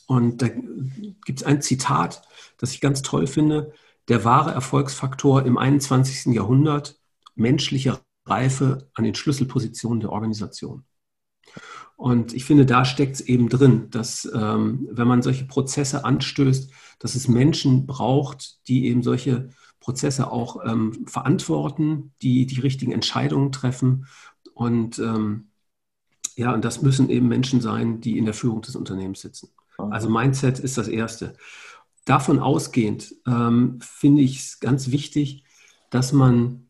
und 0.06 0.42
da 0.42 0.48
gibt 0.48 1.40
es 1.40 1.42
ein 1.44 1.62
Zitat, 1.62 2.22
das 2.58 2.72
ich 2.72 2.80
ganz 2.80 3.02
toll 3.02 3.26
finde. 3.26 3.72
Der 4.08 4.24
wahre 4.24 4.52
Erfolgsfaktor 4.52 5.44
im 5.44 5.58
21. 5.58 6.34
Jahrhundert, 6.34 6.97
menschliche 7.38 8.00
Reife 8.26 8.88
an 8.94 9.04
den 9.04 9.14
Schlüsselpositionen 9.14 10.00
der 10.00 10.12
Organisation. 10.12 10.84
Und 11.96 12.32
ich 12.32 12.44
finde, 12.44 12.64
da 12.64 12.84
steckt 12.84 13.16
es 13.16 13.20
eben 13.22 13.48
drin, 13.48 13.90
dass 13.90 14.30
ähm, 14.32 14.88
wenn 14.92 15.08
man 15.08 15.22
solche 15.22 15.46
Prozesse 15.46 16.04
anstößt, 16.04 16.70
dass 17.00 17.14
es 17.14 17.26
Menschen 17.26 17.86
braucht, 17.86 18.68
die 18.68 18.86
eben 18.86 19.02
solche 19.02 19.48
Prozesse 19.80 20.30
auch 20.30 20.64
ähm, 20.64 21.06
verantworten, 21.06 22.12
die 22.22 22.46
die 22.46 22.60
richtigen 22.60 22.92
Entscheidungen 22.92 23.50
treffen. 23.50 24.06
Und 24.54 24.98
ähm, 24.98 25.48
ja, 26.36 26.54
und 26.54 26.64
das 26.64 26.82
müssen 26.82 27.10
eben 27.10 27.26
Menschen 27.26 27.60
sein, 27.60 28.00
die 28.00 28.16
in 28.16 28.26
der 28.26 28.34
Führung 28.34 28.62
des 28.62 28.76
Unternehmens 28.76 29.20
sitzen. 29.22 29.48
Also 29.76 30.08
Mindset 30.08 30.58
ist 30.58 30.78
das 30.78 30.88
Erste. 30.88 31.34
Davon 32.04 32.38
ausgehend 32.38 33.14
ähm, 33.26 33.78
finde 33.80 34.22
ich 34.22 34.38
es 34.38 34.60
ganz 34.60 34.90
wichtig, 34.90 35.44
dass 35.90 36.12
man 36.12 36.67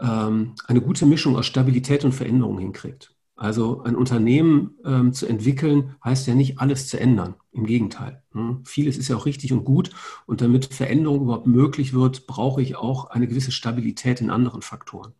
ähm, 0.00 0.54
eine 0.66 0.80
gute 0.80 1.06
Mischung 1.06 1.36
aus 1.36 1.46
Stabilität 1.46 2.04
und 2.04 2.12
Veränderung 2.12 2.58
hinkriegt. 2.58 3.14
Also 3.38 3.82
ein 3.82 3.94
Unternehmen 3.94 4.74
ähm, 4.84 5.12
zu 5.12 5.26
entwickeln, 5.26 5.94
heißt 6.04 6.26
ja 6.26 6.34
nicht 6.34 6.58
alles 6.58 6.88
zu 6.88 6.98
ändern. 6.98 7.34
Im 7.52 7.66
Gegenteil. 7.66 8.22
Ne? 8.34 8.60
Vieles 8.64 8.98
ist 8.98 9.08
ja 9.08 9.16
auch 9.16 9.26
richtig 9.26 9.52
und 9.52 9.64
gut. 9.64 9.90
Und 10.26 10.40
damit 10.40 10.66
Veränderung 10.66 11.22
überhaupt 11.22 11.46
möglich 11.46 11.94
wird, 11.94 12.26
brauche 12.26 12.60
ich 12.60 12.74
auch 12.74 13.10
eine 13.10 13.28
gewisse 13.28 13.52
Stabilität 13.52 14.20
in 14.20 14.30
anderen 14.30 14.62
Faktoren. 14.62 15.12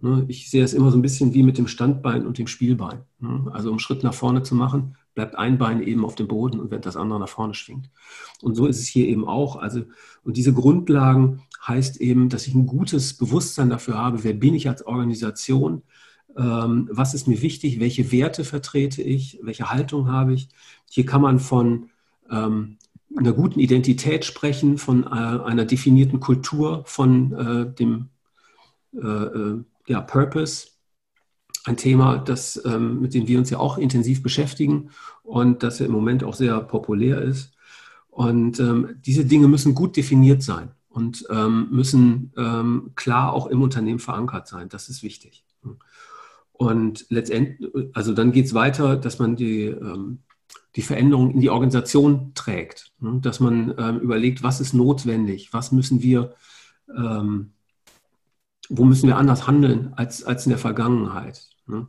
Ne? 0.00 0.26
Ich 0.28 0.50
sehe 0.50 0.62
es 0.62 0.74
immer 0.74 0.90
so 0.90 0.98
ein 0.98 1.02
bisschen 1.02 1.32
wie 1.32 1.42
mit 1.42 1.56
dem 1.56 1.68
Standbein 1.68 2.26
und 2.26 2.36
dem 2.36 2.48
Spielbein. 2.48 3.00
Ne? 3.18 3.50
Also 3.52 3.70
um 3.70 3.78
Schritt 3.78 4.02
nach 4.02 4.14
vorne 4.14 4.42
zu 4.42 4.54
machen, 4.54 4.96
bleibt 5.18 5.34
ein 5.34 5.58
Bein 5.58 5.82
eben 5.82 6.04
auf 6.04 6.14
dem 6.14 6.28
Boden 6.28 6.60
und 6.60 6.70
wenn 6.70 6.80
das 6.80 6.96
andere 6.96 7.18
nach 7.18 7.28
vorne 7.28 7.52
schwingt. 7.52 7.90
Und 8.40 8.54
so 8.54 8.66
ist 8.66 8.78
es 8.78 8.86
hier 8.86 9.08
eben 9.08 9.26
auch. 9.26 9.56
Also, 9.56 9.82
und 10.22 10.36
diese 10.36 10.52
Grundlagen 10.52 11.42
heißt 11.66 12.00
eben, 12.00 12.28
dass 12.28 12.46
ich 12.46 12.54
ein 12.54 12.66
gutes 12.66 13.14
Bewusstsein 13.14 13.68
dafür 13.68 13.98
habe, 13.98 14.22
wer 14.22 14.32
bin 14.32 14.54
ich 14.54 14.68
als 14.68 14.86
Organisation, 14.86 15.82
ähm, 16.36 16.88
was 16.92 17.14
ist 17.14 17.26
mir 17.26 17.42
wichtig, 17.42 17.80
welche 17.80 18.12
Werte 18.12 18.44
vertrete 18.44 19.02
ich, 19.02 19.40
welche 19.42 19.72
Haltung 19.72 20.06
habe 20.06 20.34
ich. 20.34 20.50
Hier 20.88 21.04
kann 21.04 21.22
man 21.22 21.40
von 21.40 21.90
ähm, 22.30 22.76
einer 23.16 23.32
guten 23.32 23.58
Identität 23.58 24.24
sprechen, 24.24 24.78
von 24.78 25.02
äh, 25.02 25.08
einer 25.08 25.64
definierten 25.64 26.20
Kultur, 26.20 26.84
von 26.86 27.32
äh, 27.32 27.74
dem 27.74 28.10
äh, 28.94 28.98
äh 29.00 29.64
ja, 29.88 30.00
Purpose, 30.00 30.68
ein 31.64 31.76
Thema, 31.76 32.18
das, 32.18 32.60
ähm, 32.64 33.00
mit 33.00 33.14
dem 33.14 33.26
wir 33.26 33.38
uns 33.38 33.50
ja 33.50 33.58
auch 33.58 33.78
intensiv 33.78 34.22
beschäftigen 34.22 34.90
und 35.22 35.62
das 35.62 35.78
ja 35.78 35.86
im 35.86 35.92
Moment 35.92 36.24
auch 36.24 36.34
sehr 36.34 36.60
populär 36.60 37.20
ist. 37.20 37.52
Und 38.08 38.58
ähm, 38.58 38.96
diese 39.04 39.24
Dinge 39.24 39.48
müssen 39.48 39.74
gut 39.74 39.96
definiert 39.96 40.42
sein 40.42 40.70
und 40.88 41.24
ähm, 41.30 41.68
müssen 41.70 42.32
ähm, 42.36 42.90
klar 42.96 43.32
auch 43.32 43.46
im 43.46 43.62
Unternehmen 43.62 44.00
verankert 44.00 44.48
sein. 44.48 44.68
Das 44.68 44.88
ist 44.88 45.02
wichtig. 45.02 45.44
Und 46.52 47.06
letztendlich, 47.08 47.70
also 47.94 48.12
dann 48.12 48.32
geht 48.32 48.46
es 48.46 48.54
weiter, 48.54 48.96
dass 48.96 49.20
man 49.20 49.36
die, 49.36 49.66
ähm, 49.66 50.18
die 50.74 50.82
Veränderung 50.82 51.30
in 51.30 51.40
die 51.40 51.50
Organisation 51.50 52.32
trägt, 52.34 52.92
dass 52.98 53.38
man 53.38 53.74
ähm, 53.78 54.00
überlegt, 54.00 54.42
was 54.42 54.60
ist 54.60 54.74
notwendig, 54.74 55.52
was 55.52 55.70
müssen 55.70 56.02
wir, 56.02 56.34
ähm, 56.96 57.52
wo 58.68 58.84
müssen 58.84 59.08
wir 59.08 59.16
anders 59.16 59.46
handeln 59.46 59.92
als, 59.96 60.24
als 60.24 60.46
in 60.46 60.50
der 60.50 60.58
Vergangenheit. 60.58 61.48
Ne? 61.66 61.88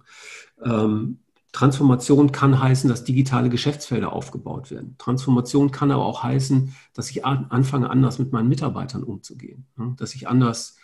Ähm, 0.63 1.19
Transformation 1.51 2.31
kann 2.31 2.61
heißen, 2.61 2.89
dass 2.89 3.03
digitale 3.03 3.49
Geschäftsfelder 3.49 4.13
aufgebaut 4.13 4.69
werden. 4.69 4.95
Transformation 4.97 5.71
kann 5.71 5.91
aber 5.91 6.05
auch 6.05 6.23
heißen, 6.23 6.75
dass 6.93 7.09
ich 7.09 7.25
anfange, 7.25 7.89
anders 7.89 8.19
mit 8.19 8.31
meinen 8.31 8.49
Mitarbeitern 8.49 9.03
umzugehen, 9.03 9.65
ne? 9.75 9.95
dass 9.97 10.13
ich 10.13 10.27
anders 10.27 10.77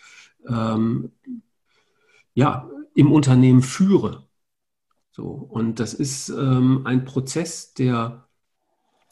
ähm, 0.47 1.11
ja, 2.33 2.69
im 2.95 3.11
Unternehmen 3.11 3.61
führe. 3.61 4.27
So, 5.11 5.27
und 5.27 5.79
das 5.79 5.93
ist 5.93 6.29
ähm, 6.29 6.81
ein 6.85 7.05
Prozess, 7.05 7.73
der 7.73 8.27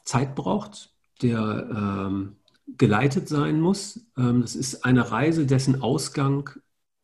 Zeit 0.03 0.35
braucht, 0.35 0.93
der 1.21 1.69
ähm, 1.71 2.37
geleitet 2.77 3.29
sein 3.29 3.61
muss. 3.61 4.07
Ähm, 4.17 4.41
das 4.41 4.55
ist 4.55 4.83
eine 4.85 5.11
Reise, 5.11 5.45
dessen 5.45 5.81
Ausgang 5.81 6.49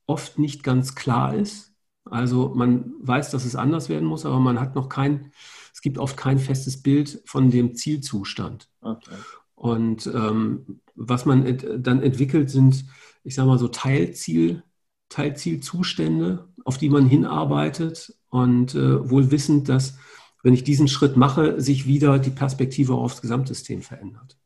oft 0.09 0.39
nicht 0.39 0.63
ganz 0.63 0.95
klar 0.95 1.35
ist. 1.35 1.73
Also 2.03 2.51
man 2.55 2.93
weiß, 3.01 3.29
dass 3.29 3.45
es 3.45 3.55
anders 3.55 3.89
werden 3.89 4.07
muss, 4.07 4.25
aber 4.25 4.39
man 4.39 4.59
hat 4.59 4.75
noch 4.75 4.89
kein, 4.89 5.31
es 5.73 5.81
gibt 5.81 5.99
oft 5.99 6.17
kein 6.17 6.39
festes 6.39 6.81
Bild 6.81 7.21
von 7.25 7.51
dem 7.51 7.75
Zielzustand. 7.75 8.69
Okay. 8.81 9.15
Und 9.55 10.07
ähm, 10.07 10.81
was 10.95 11.25
man 11.25 11.45
ent 11.45 11.65
dann 11.77 12.01
entwickelt, 12.01 12.49
sind, 12.49 12.85
ich 13.23 13.35
sage 13.35 13.47
mal 13.47 13.59
so 13.59 13.67
Teilziel, 13.67 14.63
Teilzielzustände, 15.09 16.47
auf 16.65 16.77
die 16.77 16.89
man 16.89 17.05
hinarbeitet 17.05 18.15
und 18.29 18.73
äh, 18.75 19.09
wohl 19.09 19.31
wissend, 19.31 19.69
dass, 19.69 19.97
wenn 20.41 20.53
ich 20.53 20.63
diesen 20.63 20.87
Schritt 20.87 21.17
mache, 21.17 21.61
sich 21.61 21.85
wieder 21.85 22.17
die 22.19 22.29
Perspektive 22.31 22.93
aufs 22.93 23.21
Gesamtsystem 23.21 23.81
verändert 23.81 24.37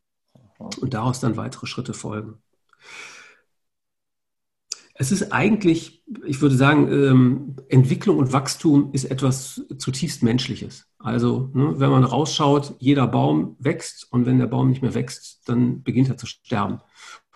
und 0.81 0.93
daraus 0.93 1.19
dann 1.19 1.37
weitere 1.37 1.67
Schritte 1.67 1.93
folgen. 1.93 2.39
Es 4.95 5.11
ist 5.11 5.31
eigentlich, 5.31 6.03
ich 6.25 6.41
würde 6.41 6.55
sagen, 6.55 6.91
ähm, 6.91 7.55
Entwicklung 7.67 8.17
und 8.17 8.31
Wachstum 8.31 8.91
ist 8.93 9.05
etwas 9.05 9.65
zutiefst 9.77 10.21
Menschliches. 10.21 10.85
Also, 10.99 11.49
ne, 11.53 11.79
wenn 11.79 11.89
man 11.89 12.03
rausschaut, 12.03 12.75
jeder 12.79 13.07
Baum 13.07 13.55
wächst 13.59 14.11
und 14.11 14.25
wenn 14.25 14.37
der 14.37 14.47
Baum 14.47 14.69
nicht 14.69 14.83
mehr 14.83 14.93
wächst, 14.93 15.49
dann 15.49 15.81
beginnt 15.81 16.09
er 16.09 16.17
zu 16.17 16.27
sterben. 16.27 16.79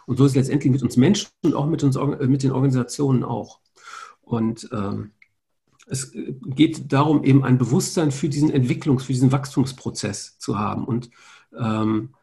Und 0.05 0.17
so 0.17 0.25
ist 0.25 0.31
es 0.31 0.35
letztendlich 0.35 0.71
mit 0.71 0.83
uns 0.83 0.97
Menschen 0.97 1.29
und 1.43 1.55
auch 1.55 1.65
mit, 1.65 1.83
uns, 1.83 1.97
mit 1.97 2.43
den 2.43 2.51
Organisationen 2.51 3.23
auch. 3.23 3.59
Und 4.21 4.69
ähm, 4.71 5.11
es 5.87 6.11
geht 6.11 6.91
darum, 6.91 7.23
eben 7.23 7.43
ein 7.43 7.57
Bewusstsein 7.57 8.11
für 8.11 8.29
diesen 8.29 8.51
Entwicklungs-, 8.51 9.03
für 9.03 9.13
diesen 9.13 9.31
Wachstumsprozess 9.31 10.37
zu 10.37 10.59
haben 10.59 10.85
und 10.85 11.09
ähm, 11.57 12.13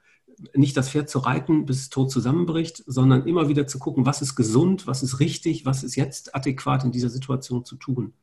nicht 0.55 0.77
das 0.77 0.91
Pferd 0.91 1.09
zu 1.09 1.19
reiten, 1.21 1.67
bis 1.67 1.83
es 1.83 1.91
tot 1.91 2.11
zusammenbricht, 2.11 2.83
sondern 2.87 3.27
immer 3.27 3.49
wieder 3.49 3.67
zu 3.67 3.79
gucken, 3.79 4.07
was 4.07 4.23
ist 4.23 4.35
gesund, 4.35 4.87
was 4.87 5.03
ist 5.03 5.21
richtig, 5.21 5.67
was 5.67 5.83
ist 5.83 5.97
jetzt 5.97 6.35
adäquat 6.35 6.85
in 6.85 6.93
dieser 6.93 7.09
Situation 7.09 7.65
zu 7.65 7.77
tun. 7.77 8.15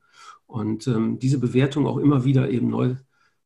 Und 0.48 0.88
ähm, 0.88 1.20
diese 1.20 1.38
Bewertung 1.38 1.88
auch 1.88 1.98
immer 1.98 2.26
wieder 2.26 2.50
eben 2.50 2.70
neu 2.70 2.96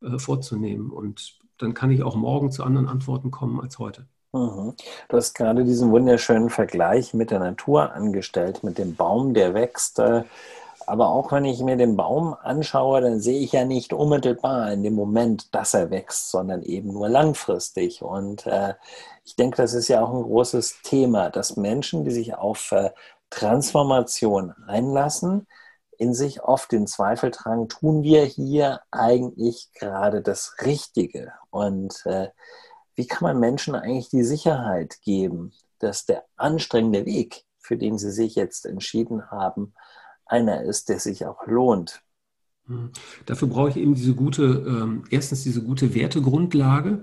äh, 0.01 0.17
vorzunehmen. 0.17 0.89
Und 0.89 1.39
dann 1.58 1.74
kann 1.74 1.91
ich 1.91 2.03
auch 2.03 2.15
morgen 2.15 2.51
zu 2.51 2.63
anderen 2.63 2.88
Antworten 2.88 3.32
kommen 3.32 3.60
als 3.60 3.79
heute. 3.79 4.08
Mhm. 4.34 4.74
Du 5.08 5.17
hast 5.17 5.34
gerade 5.34 5.63
diesen 5.63 5.91
wunderschönen 5.91 6.50
Vergleich 6.50 7.13
mit 7.13 7.32
der 7.32 7.39
Natur 7.39 7.94
angestellt, 7.94 8.63
mit 8.63 8.77
dem 8.77 8.96
Baum, 8.96 9.34
der 9.34 9.53
wächst. 9.53 10.00
Äh, 10.00 10.24
aber 10.88 11.10
auch 11.10 11.32
wenn 11.32 11.46
ich 11.46 11.62
mir 11.62 11.77
den 11.77 11.96
Baum 11.96 12.36
anschaue, 12.42 13.01
dann 13.01 13.20
sehe 13.20 13.39
ich 13.39 13.51
ja 13.51 13.65
nicht 13.65 13.94
unmittelbar 13.94 14.72
in 14.72 14.84
dem 14.84 14.94
Moment, 14.94 15.54
dass 15.54 15.74
er 15.74 15.89
wächst, 15.92 16.32
sondern 16.32 16.63
eben 16.63 16.94
nur 16.94 17.10
langfristig. 17.10 18.01
Und 18.01 18.46
äh, 18.46 18.75
ich 19.24 19.36
denke, 19.36 19.58
das 19.58 19.74
ist 19.74 19.88
ja 19.88 20.04
auch 20.04 20.13
ein 20.13 20.24
großes 20.24 20.82
Thema, 20.84 21.30
dass 21.30 21.58
Menschen, 21.58 22.04
die 22.04 22.12
sich 22.12 22.36
auf 22.36 22.72
äh, 22.72 22.92
Transformation 23.30 24.54
einlassen, 24.68 25.48
in 25.98 26.13
sich 26.13 26.44
oft 26.44 26.72
den 26.72 26.88
Zweifel 26.88 27.32
tragen, 27.32 27.70
tun 27.70 28.04
wir 28.04 28.24
hier 28.24 28.82
eigentlich 28.92 29.72
gerade 29.74 30.22
das 30.22 30.56
Richtige? 30.65 31.34
Und 31.50 32.06
äh, 32.06 32.30
wie 32.96 33.08
kann 33.08 33.24
man 33.24 33.39
Menschen 33.39 33.75
eigentlich 33.75 34.10
die 34.10 34.24
Sicherheit 34.24 35.01
geben, 35.01 35.54
dass 35.80 36.06
der 36.06 36.25
anstrengende 36.36 37.06
Weg, 37.06 37.46
für 37.58 37.77
den 37.77 37.98
sie 37.98 38.12
sich 38.12 38.36
jetzt 38.36 38.65
entschieden 38.65 39.30
haben, 39.32 39.74
einer 40.25 40.63
ist, 40.63 40.89
der 40.89 41.00
sich 41.00 41.25
auch 41.25 41.46
lohnt? 41.48 42.01
Hm. 42.67 42.91
Dafür 43.25 43.48
brauche 43.48 43.70
ich 43.70 43.77
eben 43.77 43.96
diese 43.96 44.15
gute, 44.15 44.44
ähm, 44.67 45.03
erstens 45.10 45.44
diese 45.44 45.62
gute 45.62 45.94
Wertegrundlage, 45.94 47.01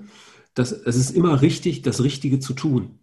dass 0.54 0.72
es 0.72 0.96
ist 0.96 1.10
immer 1.10 1.40
richtig, 1.40 1.82
das 1.82 2.02
Richtige 2.02 2.40
zu 2.40 2.52
tun. 2.52 2.98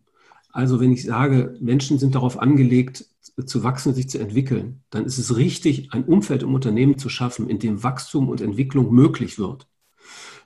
Also 0.51 0.79
wenn 0.79 0.91
ich 0.91 1.03
sage, 1.03 1.57
Menschen 1.59 1.99
sind 1.99 2.15
darauf 2.15 2.39
angelegt, 2.39 3.05
zu 3.45 3.63
wachsen, 3.63 3.93
sich 3.93 4.09
zu 4.09 4.19
entwickeln, 4.19 4.83
dann 4.89 5.05
ist 5.05 5.17
es 5.17 5.37
richtig, 5.37 5.93
ein 5.93 6.03
Umfeld 6.03 6.43
im 6.43 6.53
Unternehmen 6.53 6.97
zu 6.97 7.09
schaffen, 7.09 7.49
in 7.49 7.59
dem 7.59 7.83
Wachstum 7.83 8.27
und 8.27 8.41
Entwicklung 8.41 8.91
möglich 8.93 9.39
wird. 9.39 9.67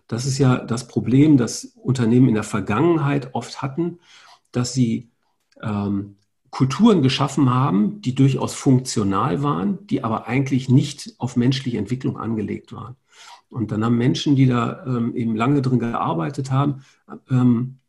Das 0.07 0.25
ist 0.25 0.37
ja 0.37 0.57
das 0.57 0.87
Problem, 0.87 1.37
das 1.37 1.65
Unternehmen 1.75 2.27
in 2.27 2.35
der 2.35 2.43
Vergangenheit 2.43 3.33
oft 3.33 3.61
hatten, 3.61 3.99
dass 4.51 4.73
sie 4.73 5.09
ähm, 5.61 6.17
Kulturen 6.53 7.01
geschaffen 7.01 7.51
haben, 7.51 7.99
die 8.01 8.13
durchaus 8.13 8.53
funktional 8.53 9.41
waren, 9.41 9.87
die 9.87 10.03
aber 10.03 10.27
eigentlich 10.27 10.69
nicht 10.69 11.15
auf 11.17 11.35
menschliche 11.35 11.79
Entwicklung 11.79 12.15
angelegt 12.15 12.73
waren. 12.73 12.95
Und 13.49 13.71
dann 13.71 13.83
haben 13.83 13.97
Menschen, 13.97 14.35
die 14.35 14.45
da 14.45 14.85
ähm, 14.85 15.15
eben 15.15 15.35
lange 15.35 15.63
drin 15.63 15.79
gearbeitet 15.79 16.51
haben, 16.51 16.85
ähm, 17.31 17.79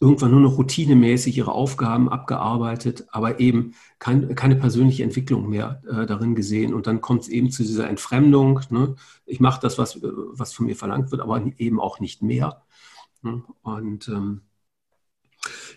irgendwann 0.00 0.32
nur 0.32 0.40
noch 0.40 0.58
routinemäßig 0.58 1.36
ihre 1.36 1.52
Aufgaben 1.52 2.08
abgearbeitet, 2.08 3.06
aber 3.12 3.38
eben 3.38 3.74
kein, 4.00 4.34
keine 4.34 4.56
persönliche 4.56 5.04
Entwicklung 5.04 5.48
mehr 5.48 5.80
äh, 5.88 6.04
darin 6.04 6.34
gesehen. 6.34 6.74
Und 6.74 6.88
dann 6.88 7.00
kommt 7.00 7.22
es 7.22 7.28
eben 7.28 7.52
zu 7.52 7.62
dieser 7.62 7.88
Entfremdung. 7.88 8.62
Ne? 8.70 8.96
Ich 9.26 9.38
mache 9.38 9.60
das, 9.60 9.78
was, 9.78 10.00
was 10.02 10.52
von 10.52 10.66
mir 10.66 10.74
verlangt 10.74 11.12
wird, 11.12 11.20
aber 11.20 11.40
eben 11.56 11.78
auch 11.78 12.00
nicht 12.00 12.20
mehr. 12.20 12.64
Ne? 13.22 13.44
Und 13.62 14.08
ähm, 14.08 14.40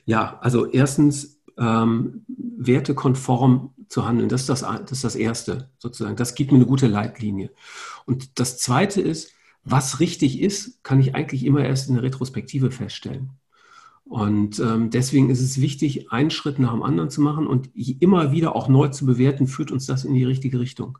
ja, 0.05 0.39
also 0.41 0.65
erstens 0.65 1.34
ähm, 1.57 2.25
wertekonform 2.27 3.73
zu 3.87 4.05
handeln, 4.05 4.29
das 4.29 4.41
ist 4.41 4.49
das, 4.49 4.61
das 4.61 4.91
ist 4.91 5.03
das 5.03 5.15
Erste 5.15 5.69
sozusagen. 5.77 6.15
Das 6.15 6.35
gibt 6.35 6.51
mir 6.51 6.57
eine 6.57 6.65
gute 6.65 6.87
Leitlinie. 6.87 7.51
Und 8.05 8.39
das 8.39 8.57
Zweite 8.57 9.01
ist, 9.01 9.31
was 9.63 9.99
richtig 9.99 10.41
ist, 10.41 10.83
kann 10.83 10.99
ich 10.99 11.15
eigentlich 11.15 11.45
immer 11.45 11.63
erst 11.63 11.89
in 11.89 11.95
der 11.95 12.03
Retrospektive 12.03 12.71
feststellen. 12.71 13.31
Und 14.03 14.59
ähm, 14.59 14.91
deswegen 14.91 15.31
ist 15.31 15.41
es 15.41 15.59
wichtig, 15.59 16.11
einen 16.11 16.29
Schritt 16.29 16.59
nach 16.59 16.71
dem 16.71 16.83
anderen 16.83 17.09
zu 17.09 17.21
machen 17.21 17.47
und 17.47 17.69
immer 17.75 18.31
wieder 18.31 18.55
auch 18.55 18.67
neu 18.67 18.89
zu 18.89 19.05
bewerten, 19.05 19.47
führt 19.47 19.71
uns 19.71 19.87
das 19.87 20.05
in 20.05 20.13
die 20.13 20.23
richtige 20.23 20.59
Richtung. 20.59 20.99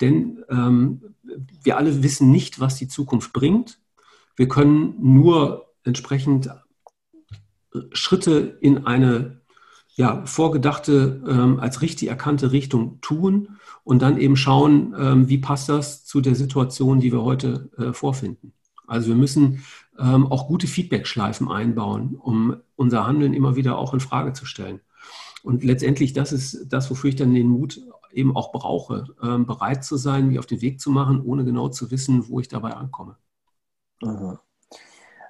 Denn 0.00 0.44
ähm, 0.48 1.02
wir 1.64 1.76
alle 1.76 2.04
wissen 2.04 2.30
nicht, 2.30 2.60
was 2.60 2.76
die 2.76 2.86
Zukunft 2.86 3.32
bringt. 3.32 3.80
Wir 4.36 4.46
können 4.46 4.94
nur 5.00 5.74
entsprechend 5.82 6.48
äh, 7.74 7.80
Schritte 7.92 8.58
in 8.60 8.86
eine 8.86 9.40
ja, 9.96 10.24
vorgedachte, 10.26 11.22
ähm, 11.26 11.58
als 11.58 11.80
richtig 11.80 12.08
erkannte 12.08 12.52
Richtung 12.52 13.00
tun 13.00 13.56
und 13.82 14.02
dann 14.02 14.18
eben 14.18 14.36
schauen, 14.36 14.94
ähm, 14.98 15.28
wie 15.28 15.38
passt 15.38 15.70
das 15.70 16.04
zu 16.04 16.20
der 16.20 16.34
Situation, 16.34 17.00
die 17.00 17.12
wir 17.12 17.22
heute 17.22 17.70
äh, 17.78 17.92
vorfinden. 17.94 18.52
Also 18.86 19.08
wir 19.08 19.16
müssen 19.16 19.64
ähm, 19.98 20.26
auch 20.26 20.48
gute 20.48 20.66
Feedback-Schleifen 20.66 21.50
einbauen, 21.50 22.14
um 22.14 22.56
unser 22.76 23.06
Handeln 23.06 23.32
immer 23.32 23.56
wieder 23.56 23.78
auch 23.78 23.94
in 23.94 24.00
Frage 24.00 24.34
zu 24.34 24.44
stellen. 24.44 24.80
Und 25.42 25.64
letztendlich, 25.64 26.12
das 26.12 26.32
ist 26.32 26.66
das, 26.68 26.90
wofür 26.90 27.08
ich 27.08 27.16
dann 27.16 27.34
den 27.34 27.48
Mut 27.48 27.80
eben 28.12 28.36
auch 28.36 28.52
brauche, 28.52 29.04
ähm, 29.22 29.46
bereit 29.46 29.82
zu 29.82 29.96
sein, 29.96 30.28
mich 30.28 30.38
auf 30.38 30.46
den 30.46 30.60
Weg 30.60 30.78
zu 30.80 30.90
machen, 30.90 31.22
ohne 31.22 31.44
genau 31.44 31.68
zu 31.70 31.90
wissen, 31.90 32.28
wo 32.28 32.38
ich 32.40 32.48
dabei 32.48 32.74
ankomme. 32.74 33.16
Mhm. 34.02 34.38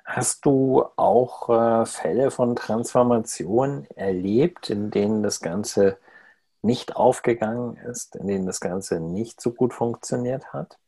Hast 0.06 0.46
du 0.46 0.84
auch 0.94 1.50
äh, 1.50 1.84
Fälle 1.84 2.30
von 2.30 2.54
Transformation 2.54 3.86
erlebt, 3.96 4.70
in 4.70 4.92
denen 4.92 5.24
das 5.24 5.40
Ganze 5.40 5.98
nicht 6.62 6.94
aufgegangen 6.94 7.76
ist, 7.76 8.14
in 8.14 8.28
denen 8.28 8.46
das 8.46 8.60
Ganze 8.60 9.00
nicht 9.00 9.40
so 9.40 9.52
gut 9.52 9.74
funktioniert 9.74 10.52
hat? 10.52 10.78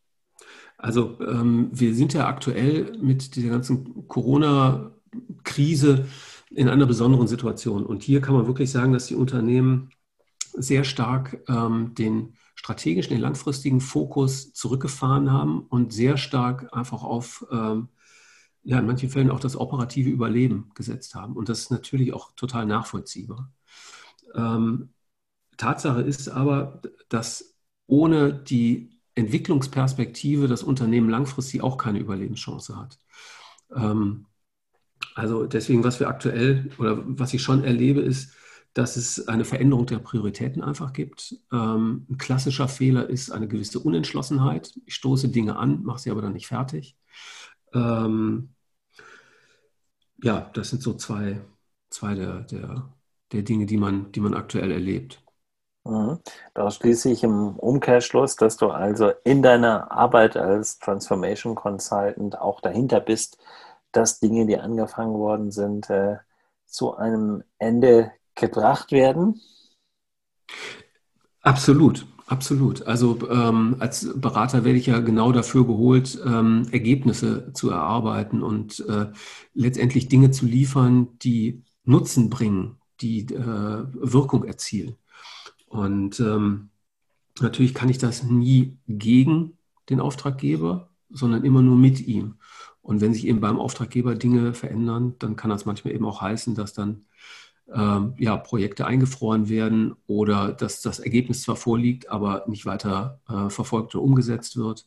Also 0.77 1.19
ähm, 1.21 1.69
wir 1.73 1.97
sind 1.97 2.15
ja 2.15 2.29
aktuell 2.29 2.97
mit 3.01 3.35
dieser 3.35 3.51
ganzen 3.51 4.07
Corona-Krise 4.07 6.07
in 6.51 6.69
einer 6.69 6.87
besonderen 6.87 7.27
Situation. 7.27 7.85
Und 7.85 8.05
hier 8.05 8.21
kann 8.21 8.35
man 8.35 8.47
wirklich 8.47 8.71
sagen, 8.71 8.93
dass 8.93 9.07
die 9.07 9.17
Unternehmen 9.17 9.91
sehr 10.53 10.85
stark 10.85 11.43
ähm, 11.49 11.93
den 11.97 12.35
strategischen, 12.55 13.15
den 13.15 13.21
langfristigen 13.21 13.81
Fokus 13.81 14.53
zurückgefahren 14.53 15.33
haben 15.33 15.67
und 15.69 15.93
sehr 15.93 16.17
stark 16.17 16.73
einfach 16.73 17.03
auf, 17.03 17.45
ähm, 17.51 17.89
ja, 18.69 18.79
in 18.79 18.87
manchen 18.87 19.09
Fällen 19.09 19.31
auch 19.31 19.41
das 19.41 19.57
operative 19.57 20.11
Überleben 20.11 20.71
gesetzt 20.75 21.15
haben. 21.15 21.37
Und 21.37 21.49
das 21.49 21.61
ist 21.61 21.71
natürlich 21.71 22.13
auch 22.13 22.33
total 22.37 22.67
nachvollziehbar. 22.67 23.51
Ähm, 24.35 24.91
Tatsache 25.57 26.03
ist 26.03 26.29
aber, 26.29 26.83
dass 27.09 27.55
ohne 27.87 28.35
die 28.35 29.01
Entwicklungsperspektive 29.15 30.49
das 30.49 30.63
Unternehmen 30.63 31.09
langfristig 31.09 31.63
auch 31.63 31.79
keine 31.79 31.99
Überlebenschance 31.99 32.77
hat. 32.77 32.99
Ähm, 33.75 34.27
also 35.15 35.47
deswegen, 35.47 35.83
was 35.83 35.99
wir 35.99 36.09
aktuell 36.09 36.71
oder 36.77 37.03
was 37.07 37.33
ich 37.33 37.41
schon 37.43 37.65
erlebe, 37.65 38.03
ist, 38.03 38.35
dass 38.75 38.97
es 38.99 39.29
eine 39.29 39.47
Veränderung 39.47 39.87
der 39.87 39.99
Prioritäten 39.99 40.63
einfach 40.63 40.93
gibt. 40.93 41.37
Ähm, 41.51 42.07
ein 42.11 42.19
klassischer 42.19 42.69
Fehler 42.69 43.09
ist 43.09 43.31
eine 43.31 43.49
gewisse 43.49 43.79
Unentschlossenheit. 43.81 44.79
Ich 44.85 44.95
stoße 44.95 45.31
Dinge 45.31 45.57
an, 45.57 45.85
mache 45.85 46.01
sie 46.01 46.11
aber 46.11 46.21
dann 46.21 46.35
nicht 46.35 46.49
fertig. 46.49 46.99
Ähm, 47.73 48.51
ja, 50.23 50.51
das 50.55 50.71
sind 50.71 50.83
so 50.83 50.95
zwei, 50.95 51.41
zwei 51.91 52.15
der, 52.15 52.41
der, 52.41 52.89
der 53.33 53.43
Dinge, 53.43 53.67
die 53.67 53.77
man, 53.77 54.13
die 54.13 54.21
man 54.21 54.35
aktuell 54.35 54.71
erlebt. 54.71 55.23
Mhm. 55.85 56.19
Daraus 56.55 56.77
schließe 56.77 57.11
ich 57.11 57.23
im 57.25 57.57
Umkehrschluss, 57.57 58.37
dass 58.37 58.57
du 58.57 58.69
also 58.71 59.13
in 59.25 59.43
deiner 59.43 59.91
Arbeit 59.91 60.37
als 60.37 60.79
Transformation 60.79 61.55
Consultant 61.55 62.39
auch 62.39 62.61
dahinter 62.61 63.01
bist, 63.01 63.39
dass 63.93 64.21
Dinge, 64.21 64.47
die 64.47 64.59
angefangen 64.59 65.15
worden 65.15 65.51
sind, 65.51 65.89
äh, 65.89 66.17
zu 66.67 66.97
einem 66.97 67.43
Ende 67.59 68.13
gebracht 68.35 68.93
werden? 68.93 69.41
Absolut, 71.41 72.07
absolut. 72.29 72.83
Also 72.87 73.19
ähm, 73.31 73.77
als 73.79 74.09
Berater 74.15 74.65
werde 74.65 74.79
ich 74.79 74.87
ja 74.87 75.01
genau 75.01 75.33
dafür 75.33 75.67
geholt, 75.67 76.19
ähm, 76.25 76.67
Ergebnisse 76.71 77.53
zu 77.53 77.71
erarbeiten 77.71 78.43
und 78.43 78.81
äh, 78.89 79.07
letztendlich 79.55 80.09
Dinge 80.09 80.31
zu 80.31 80.47
liefern, 80.47 81.09
die 81.23 81.65
Nutzen 81.85 82.31
bringen, 82.31 82.77
die 83.01 83.21
äh, 83.23 83.85
Wirkung 83.93 84.45
erzielen. 84.45 84.97
Und 85.67 86.21
ähm, 86.21 86.71
natürlich 87.41 87.75
kann 87.75 87.89
ich 87.89 87.99
das 87.99 88.23
nie 88.23 88.79
gegen 88.87 89.59
den 89.91 90.01
Auftraggeber, 90.01 90.91
sondern 91.11 91.45
immer 91.45 91.63
nur 91.63 91.77
mit 91.77 92.07
ihm. 92.07 92.35
Und 92.83 93.01
wenn 93.01 93.13
sich 93.13 93.27
eben 93.27 93.41
beim 93.41 93.59
Auftraggeber 93.59 94.15
Dinge 94.15 94.55
verändern, 94.55 95.15
dann 95.19 95.37
kann 95.37 95.51
das 95.51 95.67
manchmal 95.67 95.95
eben 95.95 96.07
auch 96.07 96.21
heißen, 96.21 96.55
dass 96.55 96.73
dann 96.73 97.05
ähm, 97.75 98.15
ja, 98.19 98.37
Projekte 98.37 98.87
eingefroren 98.87 99.49
werden 99.49 99.95
oder 100.07 100.53
dass 100.53 100.83
das 100.83 101.01
Ergebnis 101.01 101.43
zwar 101.43 101.57
vorliegt, 101.57 102.11
aber 102.11 102.45
nicht 102.47 102.67
weiter 102.67 103.21
äh, 103.29 103.51
verfolgt 103.51 103.95
oder 103.95 104.05
umgesetzt 104.05 104.57
wird. 104.57 104.87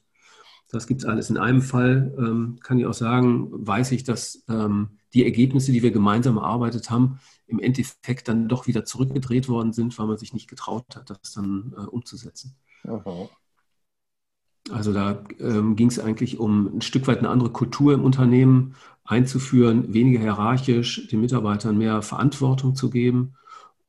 Das 0.69 0.87
gibt 0.87 1.01
es 1.01 1.07
alles 1.07 1.29
in 1.29 1.37
einem 1.37 1.61
Fall. 1.61 2.13
Ähm, 2.17 2.59
kann 2.63 2.79
ich 2.79 2.85
auch 2.85 2.93
sagen, 2.93 3.49
weiß 3.51 3.91
ich, 3.91 4.03
dass 4.03 4.43
ähm, 4.49 4.97
die 5.13 5.25
Ergebnisse, 5.25 5.71
die 5.71 5.83
wir 5.83 5.91
gemeinsam 5.91 6.37
erarbeitet 6.37 6.89
haben, 6.89 7.19
im 7.47 7.59
Endeffekt 7.59 8.29
dann 8.29 8.47
doch 8.47 8.67
wieder 8.67 8.85
zurückgedreht 8.85 9.49
worden 9.49 9.73
sind, 9.73 9.97
weil 9.99 10.07
man 10.07 10.17
sich 10.17 10.33
nicht 10.33 10.49
getraut 10.49 10.85
hat, 10.95 11.09
das 11.09 11.33
dann 11.33 11.73
äh, 11.77 11.81
umzusetzen. 11.81 12.55
Aha. 12.87 13.29
Also 14.71 14.93
da 14.93 15.19
ähm, 15.39 15.75
ging 15.75 15.87
es 15.87 15.99
eigentlich 15.99 16.39
um 16.39 16.77
ein 16.77 16.81
Stück 16.81 17.07
weit 17.07 17.19
eine 17.19 17.29
andere 17.29 17.49
Kultur 17.49 17.93
im 17.93 18.03
Unternehmen 18.03 18.75
einzuführen, 19.03 19.93
weniger 19.93 20.19
hierarchisch, 20.19 21.07
den 21.07 21.21
Mitarbeitern 21.21 21.77
mehr 21.77 22.01
Verantwortung 22.01 22.75
zu 22.75 22.89
geben. 22.89 23.35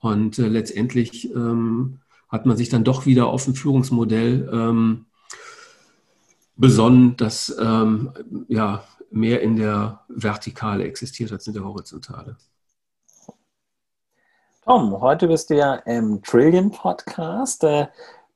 Und 0.01 0.39
äh, 0.39 0.49
letztendlich 0.49 1.33
ähm, 1.35 2.01
hat 2.29 2.47
man 2.47 2.57
sich 2.57 2.69
dann 2.69 2.85
doch 2.85 3.07
wieder 3.07 3.27
auf 3.27 3.47
ein 3.47 3.55
Führungsmodell 3.55 4.51
ähm, 4.53 5.07
besonnen, 6.57 7.17
das 7.17 7.57
ähm, 7.61 8.13
ja 8.49 8.85
mehr 9.11 9.43
in 9.43 9.57
der 9.57 10.01
Vertikale 10.09 10.85
existiert 10.85 11.31
als 11.33 11.47
in 11.47 11.55
der 11.55 11.65
Horizontale. 11.65 12.37
Tom, 14.65 15.01
heute 15.01 15.29
bist 15.29 15.51
du 15.51 15.57
ja 15.57 15.75
im 15.75 16.23
Trillion 16.23 16.71
Podcast. 16.71 17.65
Äh, 17.65 17.89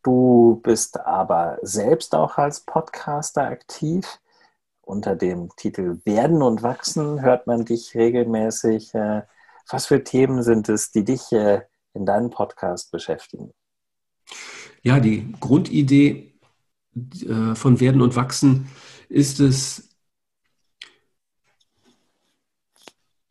du 0.07 0.61
bist 0.63 1.01
aber 1.01 1.59
selbst 1.63 2.15
auch 2.15 2.39
als 2.39 2.61
Podcaster 2.61 3.43
aktiv. 3.43 4.21
Unter 4.81 5.17
dem 5.17 5.51
Titel 5.57 6.01
Werden 6.05 6.43
und 6.43 6.63
Wachsen 6.63 7.21
hört 7.21 7.49
man 7.49 7.65
dich 7.65 7.95
regelmäßig. 7.97 8.95
Äh, 8.95 9.23
was 9.69 9.87
für 9.87 10.05
Themen 10.05 10.45
sind 10.45 10.69
es, 10.69 10.93
die 10.93 11.05
dich 11.05 11.33
äh, 11.33 11.63
in 11.93 12.07
deinem 12.07 12.31
Podcast 12.31 12.93
beschäftigen? 12.93 13.53
Ja, 14.83 15.01
die 15.01 15.33
Grundidee 15.41 16.33
von 17.55 17.81
Werden 17.81 18.01
und 18.01 18.17
Wachsen 18.17 18.71
ist 19.09 19.41
es, 19.41 19.91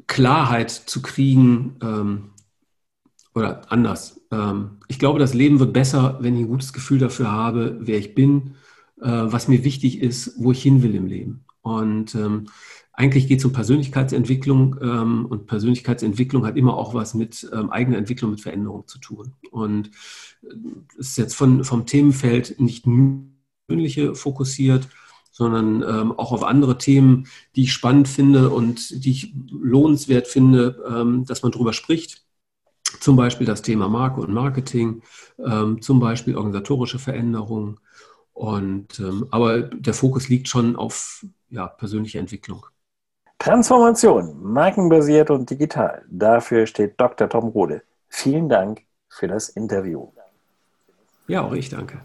Klarheit 0.08 0.70
zu 0.70 1.02
kriegen 1.02 1.80
ähm, 1.82 2.34
oder 3.34 3.72
anders. 3.72 4.22
Ähm, 4.36 4.78
ich 4.88 5.00
glaube, 5.00 5.20
das 5.20 5.34
Leben 5.34 5.60
wird 5.60 5.74
besser, 5.74 6.18
wenn 6.22 6.36
ich 6.36 6.42
ein 6.42 6.50
gutes 6.50 6.74
Gefühl 6.74 7.00
dafür 7.00 7.32
habe, 7.32 7.78
wer 7.80 7.98
ich 7.98 8.16
bin, 8.16 8.56
äh, 9.02 9.08
was 9.08 9.48
mir 9.48 9.64
wichtig 9.64 10.02
ist, 10.02 10.34
wo 10.38 10.52
ich 10.52 10.62
hin 10.62 10.84
will 10.84 10.96
im 10.96 11.08
Leben. 11.08 11.46
Und 11.62 12.16
ähm, 12.16 12.46
eigentlich 12.94 13.28
geht 13.28 13.40
es 13.40 13.46
um 13.46 13.52
Persönlichkeitsentwicklung 13.52 14.78
ähm, 14.82 15.26
und 15.26 15.48
Persönlichkeitsentwicklung 15.48 16.46
hat 16.46 16.56
immer 16.56 16.78
auch 16.78 16.94
was 16.94 17.14
mit 17.14 17.50
ähm, 17.54 17.70
eigener 17.70 17.98
Entwicklung, 17.98 18.32
mit 18.32 18.42
Veränderung 18.42 18.88
zu 18.88 19.00
tun. 19.00 19.34
Und 19.52 19.88
äh, 20.44 20.54
es 21.00 21.10
ist 21.10 21.18
jetzt 21.18 21.36
von, 21.36 21.64
vom 21.64 21.86
Themenfeld 21.86 22.60
nicht 22.60 22.88
nur 22.88 23.24
persönliche 23.68 24.16
fokussiert, 24.16 24.88
sondern 25.32 25.84
ähm, 25.84 26.12
auch 26.14 26.32
auf 26.32 26.44
andere 26.44 26.78
Themen, 26.78 27.28
die 27.56 27.64
ich 27.64 27.74
spannend 27.74 28.08
finde 28.08 28.52
und 28.52 29.04
die 29.04 29.12
ich 29.12 29.34
lohnenswert 29.52 30.28
finde, 30.28 30.82
ähm, 30.90 31.26
dass 31.26 31.44
man 31.44 31.52
darüber 31.52 31.74
spricht. 31.74 32.25
Zum 33.00 33.16
Beispiel 33.16 33.46
das 33.46 33.62
Thema 33.62 33.88
Marke 33.90 34.22
und 34.22 34.34
Marketing, 34.34 35.02
ähm, 35.40 35.82
zum 35.82 36.00
Beispiel 36.00 36.36
organisatorische 36.36 37.00
Veränderungen. 37.00 37.80
Und, 38.34 39.00
ähm, 39.00 39.28
aber 39.32 39.62
der 39.62 39.94
Fokus 39.94 40.28
liegt 40.28 40.48
schon 40.48 40.76
auf 40.76 41.26
ja, 41.50 41.68
persönliche 41.68 42.20
Entwicklung. 42.20 42.66
Transformation, 43.40 44.42
markenbasiert 44.42 45.30
und 45.30 45.50
digital. 45.50 46.04
Dafür 46.10 46.66
steht 46.66 47.00
Dr. 47.00 47.30
Tom 47.30 47.50
Rode. 47.50 47.84
Vielen 48.08 48.50
Dank 48.50 48.82
für 49.10 49.28
das 49.28 49.50
Interview. 49.50 50.10
Ja, 51.28 51.42
auch 51.42 51.54
ich 51.54 51.70
danke. 51.70 52.02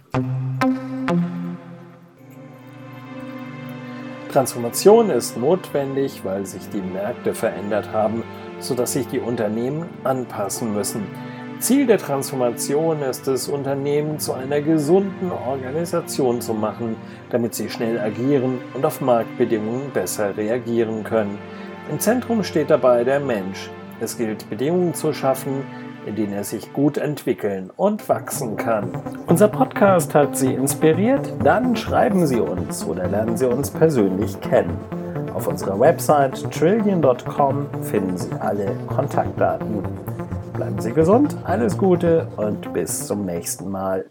Transformation 4.30 5.10
ist 5.10 5.36
notwendig, 5.36 6.24
weil 6.24 6.46
sich 6.46 6.62
die 6.70 6.80
Märkte 6.80 7.34
verändert 7.34 7.92
haben, 7.92 8.22
sodass 8.60 8.92
sich 8.92 9.08
die 9.08 9.18
Unternehmen 9.18 9.86
anpassen 10.04 10.72
müssen. 10.72 11.06
Ziel 11.60 11.86
der 11.86 11.98
Transformation 11.98 13.02
ist 13.02 13.28
es, 13.28 13.48
Unternehmen 13.48 14.18
zu 14.18 14.32
einer 14.32 14.62
gesunden 14.62 15.30
Organisation 15.30 16.40
zu 16.40 16.54
machen, 16.54 16.96
damit 17.28 17.54
sie 17.54 17.68
schnell 17.68 18.00
agieren 18.00 18.58
und 18.72 18.86
auf 18.86 19.02
Marktbedingungen 19.02 19.90
besser 19.92 20.36
reagieren 20.38 21.04
können. 21.04 21.38
Im 21.90 21.98
Zentrum 21.98 22.44
steht 22.44 22.70
dabei 22.70 23.04
der 23.04 23.20
Mensch. 23.20 23.68
Es 24.00 24.16
gilt 24.16 24.48
Bedingungen 24.48 24.94
zu 24.94 25.12
schaffen, 25.12 25.64
in 26.06 26.16
denen 26.16 26.32
er 26.32 26.44
sich 26.44 26.72
gut 26.72 26.96
entwickeln 26.96 27.70
und 27.76 28.08
wachsen 28.08 28.56
kann. 28.56 28.90
Unser 29.26 29.48
Podcast 29.48 30.14
hat 30.14 30.38
Sie 30.38 30.54
inspiriert? 30.54 31.34
Dann 31.44 31.76
schreiben 31.76 32.26
Sie 32.26 32.40
uns 32.40 32.86
oder 32.86 33.06
lernen 33.06 33.36
Sie 33.36 33.46
uns 33.46 33.70
persönlich 33.70 34.40
kennen. 34.40 34.78
Auf 35.40 35.46
unserer 35.46 35.80
Website 35.80 36.50
trillion.com 36.52 37.66
finden 37.80 38.18
Sie 38.18 38.30
alle 38.40 38.72
Kontaktdaten. 38.94 39.82
Bleiben 40.52 40.78
Sie 40.80 40.92
gesund, 40.92 41.34
alles 41.44 41.78
Gute 41.78 42.28
und 42.36 42.70
bis 42.74 43.06
zum 43.06 43.24
nächsten 43.24 43.70
Mal. 43.70 44.04